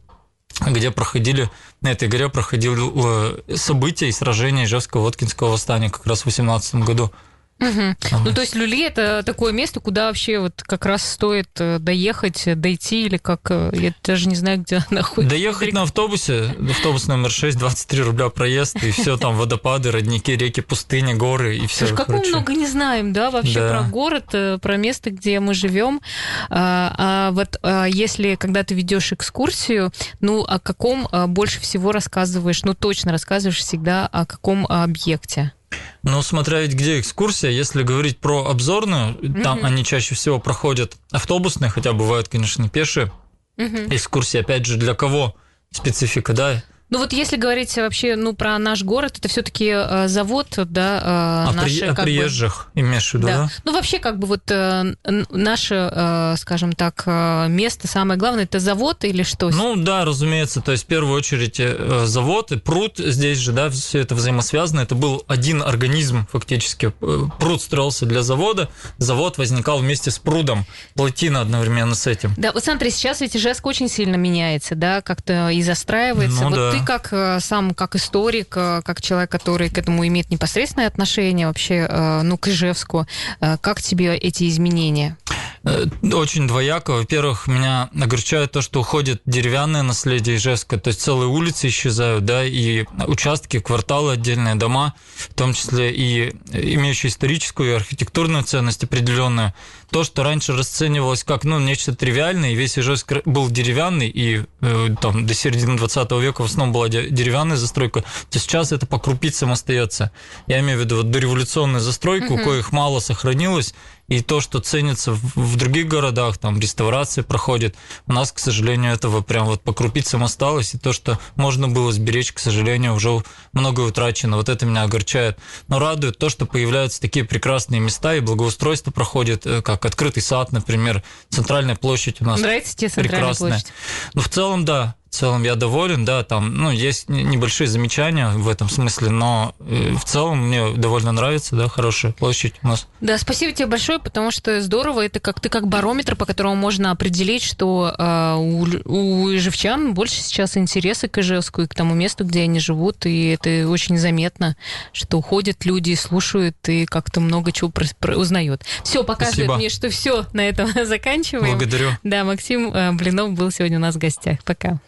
где 0.66 0.90
проходили, 0.90 1.48
на 1.80 1.92
этой 1.92 2.08
горе 2.08 2.28
проходили 2.28 3.46
э, 3.52 3.56
события 3.56 4.08
и 4.08 4.12
сражения 4.12 4.64
Ижевского 4.64 5.02
Воткинского 5.02 5.50
восстания 5.50 5.90
как 5.90 6.06
раз 6.06 6.22
в 6.22 6.26
18 6.26 6.74
году. 6.76 7.12
Угу. 7.60 8.20
Ну, 8.24 8.32
то 8.32 8.40
есть 8.40 8.54
Люли 8.54 8.86
это 8.86 9.22
такое 9.24 9.52
место, 9.52 9.80
куда 9.80 10.06
вообще 10.06 10.38
вот 10.38 10.62
как 10.62 10.86
раз 10.86 11.08
стоит 11.08 11.48
э, 11.58 11.78
доехать, 11.78 12.44
дойти, 12.58 13.04
или 13.04 13.18
как, 13.18 13.50
э, 13.50 13.70
я 13.74 13.94
даже 14.02 14.28
не 14.28 14.34
знаю, 14.34 14.60
где 14.60 14.84
находится. 14.90 15.36
Доехать 15.36 15.72
на 15.72 15.82
автобусе, 15.82 16.54
автобус 16.70 17.06
номер 17.06 17.30
6, 17.30 17.58
23 17.58 18.02
рубля 18.02 18.30
проезд, 18.30 18.82
и 18.82 18.90
все 18.90 19.16
там 19.18 19.36
водопады, 19.36 19.90
родники, 19.90 20.34
реки, 20.34 20.60
пустыни, 20.60 21.12
горы, 21.12 21.58
и 21.58 21.66
все. 21.66 21.94
Как 21.94 22.08
мы 22.08 22.26
много 22.26 22.54
не 22.54 22.66
знаем, 22.66 23.12
да, 23.12 23.30
вообще 23.30 23.60
да. 23.60 23.68
про 23.68 23.82
город, 23.82 24.26
э, 24.32 24.58
про 24.60 24.76
место, 24.76 25.10
где 25.10 25.38
мы 25.38 25.52
живем. 25.52 26.00
А, 26.48 26.94
а 26.96 27.30
вот 27.32 27.58
а, 27.62 27.84
если, 27.84 28.36
когда 28.36 28.64
ты 28.64 28.74
ведешь 28.74 29.12
экскурсию, 29.12 29.92
ну, 30.20 30.42
о 30.44 30.58
каком 30.58 31.08
а, 31.12 31.26
больше 31.26 31.60
всего 31.60 31.92
рассказываешь, 31.92 32.62
ну, 32.64 32.74
точно 32.74 33.12
рассказываешь 33.12 33.58
всегда 33.58 34.06
о 34.06 34.24
каком 34.24 34.66
объекте? 34.66 35.52
Ну, 36.02 36.22
смотря 36.22 36.60
ведь 36.60 36.74
где 36.74 36.98
экскурсия, 36.98 37.50
если 37.50 37.82
говорить 37.82 38.18
про 38.18 38.46
обзорную, 38.46 39.14
mm-hmm. 39.14 39.42
там 39.42 39.64
они 39.64 39.84
чаще 39.84 40.14
всего 40.14 40.38
проходят 40.38 40.96
автобусные, 41.10 41.70
хотя 41.70 41.92
бывают, 41.92 42.28
конечно, 42.28 42.68
пешие. 42.68 43.12
Mm-hmm. 43.56 43.94
Экскурсии, 43.94 44.38
опять 44.38 44.64
же, 44.64 44.76
для 44.76 44.94
кого 44.94 45.34
специфика, 45.70 46.32
да? 46.32 46.62
Ну 46.90 46.98
вот 46.98 47.12
если 47.12 47.36
говорить 47.36 47.74
вообще 47.76 48.16
ну, 48.16 48.34
про 48.34 48.58
наш 48.58 48.82
город, 48.82 49.18
это 49.18 49.28
все-таки 49.28 49.70
э, 49.72 50.08
завод, 50.08 50.48
да, 50.56 50.98
э, 50.98 51.00
а 51.04 51.52
наши, 51.54 51.80
при, 51.80 51.86
о 51.86 51.94
приезжих 51.94 52.68
бы, 52.74 52.80
имеешь 52.80 53.10
в 53.10 53.14
виду, 53.14 53.28
да. 53.28 53.36
да? 53.36 53.50
Ну 53.64 53.72
вообще 53.72 54.00
как 54.00 54.18
бы 54.18 54.26
вот 54.26 54.50
э, 54.50 54.94
наше, 55.04 56.34
скажем 56.38 56.72
так, 56.72 57.06
место 57.48 57.86
самое 57.86 58.18
главное, 58.18 58.44
это 58.44 58.58
завод 58.58 59.04
или 59.04 59.22
что? 59.22 59.50
Ну 59.50 59.76
да, 59.76 60.04
разумеется, 60.04 60.60
то 60.60 60.72
есть 60.72 60.84
в 60.84 60.86
первую 60.86 61.14
очередь 61.14 61.60
завод 62.08 62.50
и 62.52 62.58
пруд 62.58 62.98
здесь 62.98 63.38
же, 63.38 63.52
да, 63.52 63.70
все 63.70 64.00
это 64.00 64.16
взаимосвязано, 64.16 64.80
это 64.80 64.94
был 64.94 65.24
один 65.28 65.62
организм 65.62 66.26
фактически. 66.30 66.92
Пруд 67.38 67.62
строился 67.62 68.04
для 68.04 68.22
завода, 68.22 68.68
завод 68.98 69.38
возникал 69.38 69.78
вместе 69.78 70.10
с 70.10 70.18
прудом, 70.18 70.66
плотина 70.94 71.40
одновременно 71.40 71.94
с 71.94 72.06
этим. 72.06 72.34
Да, 72.36 72.52
вот 72.52 72.64
смотри, 72.64 72.90
сейчас 72.90 73.20
ведь 73.20 73.36
Ижевск 73.36 73.64
очень 73.66 73.88
сильно 73.88 74.16
меняется, 74.16 74.74
да, 74.74 75.02
как-то 75.02 75.50
и 75.50 75.62
застраивается. 75.62 76.42
Ну, 76.42 76.50
вот 76.50 76.56
да. 76.56 76.72
ты 76.72 76.79
как 76.84 77.08
э, 77.12 77.40
сам, 77.40 77.74
как 77.74 77.96
историк, 77.96 78.54
э, 78.56 78.82
как 78.84 79.00
человек, 79.00 79.30
который 79.30 79.70
к 79.70 79.78
этому 79.78 80.06
имеет 80.06 80.30
непосредственное 80.30 80.86
отношение 80.86 81.46
вообще, 81.46 81.86
э, 81.88 82.22
ну, 82.22 82.36
к 82.38 82.48
Ижевску, 82.48 83.06
как 83.38 83.82
тебе 83.82 84.16
эти 84.16 84.48
изменения? 84.48 85.16
Очень 85.62 86.48
двояко. 86.48 86.92
Во-первых, 86.92 87.46
меня 87.46 87.90
огорчает 88.00 88.52
то, 88.52 88.62
что 88.62 88.80
уходит 88.80 89.20
деревянное 89.26 89.82
наследие 89.82 90.36
Ижевска, 90.36 90.78
то 90.78 90.88
есть 90.88 91.02
целые 91.02 91.28
улицы 91.28 91.68
исчезают, 91.68 92.24
да, 92.24 92.44
и 92.44 92.86
участки, 93.06 93.60
кварталы, 93.60 94.12
отдельные 94.12 94.54
дома, 94.54 94.94
в 95.16 95.34
том 95.34 95.52
числе 95.52 95.92
и 95.92 96.30
имеющие 96.52 97.10
историческую 97.10 97.72
и 97.72 97.74
архитектурную 97.74 98.42
ценность 98.44 98.84
определенную. 98.84 99.52
То, 99.90 100.04
что 100.04 100.22
раньше 100.22 100.52
расценивалось 100.52 101.24
как, 101.24 101.44
ну, 101.44 101.58
нечто 101.58 101.94
тривиальное, 101.94 102.52
и 102.52 102.54
весь 102.54 102.78
Ижевск 102.78 103.12
был 103.24 103.50
деревянный, 103.50 104.08
и 104.08 104.44
э, 104.60 104.88
там 105.00 105.26
до 105.26 105.34
середины 105.34 105.76
20 105.76 106.10
века 106.12 106.42
в 106.42 106.46
основном 106.46 106.72
была 106.72 106.88
деревянная 106.88 107.56
застройка, 107.56 108.04
то 108.30 108.38
сейчас 108.38 108.72
это 108.72 108.86
по 108.86 108.98
крупицам 108.98 109.52
остается. 109.52 110.12
Я 110.46 110.60
имею 110.60 110.78
в 110.78 110.82
виду 110.82 110.96
вот 110.96 111.10
дореволюционную 111.10 111.80
застройку, 111.80 112.34
угу. 112.34 112.44
коих 112.44 112.72
мало 112.72 113.00
сохранилось, 113.00 113.74
и 114.10 114.22
то, 114.22 114.40
что 114.40 114.58
ценится 114.58 115.12
в 115.12 115.56
других 115.56 115.86
городах, 115.86 116.36
там 116.36 116.58
реставрации 116.58 117.22
проходит, 117.22 117.76
у 118.08 118.12
нас, 118.12 118.32
к 118.32 118.40
сожалению, 118.40 118.92
этого 118.92 119.22
прям 119.22 119.46
вот 119.46 119.62
по 119.62 119.72
крупицам 119.72 120.24
осталось, 120.24 120.74
и 120.74 120.78
то, 120.78 120.92
что 120.92 121.20
можно 121.36 121.68
было 121.68 121.92
сберечь, 121.92 122.32
к 122.32 122.40
сожалению, 122.40 122.94
уже 122.94 123.22
многое 123.52 123.86
утрачено. 123.86 124.36
Вот 124.36 124.48
это 124.48 124.66
меня 124.66 124.82
огорчает. 124.82 125.38
Но 125.68 125.78
радует 125.78 126.18
то, 126.18 126.28
что 126.28 126.44
появляются 126.44 127.00
такие 127.00 127.24
прекрасные 127.24 127.80
места, 127.80 128.16
и 128.16 128.20
благоустройство 128.20 128.90
проходит, 128.90 129.46
э, 129.46 129.62
как 129.80 129.92
открытый 129.92 130.22
сад, 130.22 130.52
например, 130.52 131.02
центральная 131.30 131.74
площадь 131.74 132.20
у 132.20 132.24
нас 132.24 132.40
Нравится 132.40 132.76
тебе 132.76 132.88
центральная 132.88 133.18
прекрасная. 133.18 133.50
площадь? 133.52 133.72
Ну, 134.14 134.20
в 134.22 134.28
целом, 134.28 134.64
да. 134.64 134.94
В 135.10 135.14
целом 135.20 135.42
я 135.42 135.56
доволен, 135.56 136.04
да, 136.04 136.22
там, 136.22 136.54
ну, 136.54 136.70
есть 136.70 137.08
небольшие 137.08 137.66
замечания 137.66 138.28
в 138.30 138.48
этом 138.48 138.68
смысле, 138.68 139.10
но 139.10 139.56
э, 139.58 139.92
в 139.94 140.04
целом 140.04 140.46
мне 140.46 140.72
довольно 140.76 141.10
нравится, 141.10 141.56
да, 141.56 141.68
хорошая 141.68 142.12
площадь 142.12 142.54
у 142.62 142.68
нас. 142.68 142.86
Да, 143.00 143.18
спасибо 143.18 143.52
тебе 143.52 143.66
большое, 143.66 143.98
потому 143.98 144.30
что 144.30 144.60
здорово, 144.62 145.04
это 145.04 145.18
как 145.18 145.40
ты 145.40 145.48
как 145.48 145.66
барометр, 145.66 146.14
по 146.14 146.26
которому 146.26 146.54
можно 146.54 146.92
определить, 146.92 147.42
что 147.42 147.92
э, 147.98 148.34
у, 148.38 148.62
у 148.84 149.34
ижевчан 149.34 149.94
больше 149.94 150.14
сейчас 150.20 150.56
интереса 150.56 151.08
к 151.08 151.18
Ижевску 151.18 151.62
и 151.62 151.66
к 151.66 151.74
тому 151.74 151.94
месту, 151.94 152.24
где 152.24 152.42
они 152.42 152.60
живут, 152.60 153.04
и 153.04 153.30
это 153.30 153.68
очень 153.68 153.98
заметно, 153.98 154.56
что 154.92 155.18
уходят 155.18 155.64
люди, 155.64 155.92
слушают 155.94 156.56
и 156.68 156.86
как-то 156.86 157.20
много 157.20 157.50
чего 157.50 157.68
про, 157.70 157.84
про, 157.98 158.16
узнают. 158.16 158.62
Все, 158.84 159.02
показывает 159.02 159.56
мне, 159.56 159.70
что 159.70 159.90
все 159.90 160.26
на 160.32 160.48
этом 160.48 160.70
заканчиваем. 160.84 161.56
Благодарю. 161.56 161.90
Да, 162.04 162.22
Максим 162.22 162.72
э, 162.72 162.92
Блинов 162.92 163.32
был 163.32 163.50
сегодня 163.50 163.78
у 163.78 163.80
нас 163.80 163.96
в 163.96 163.98
гостях. 163.98 164.44
Пока. 164.44 164.80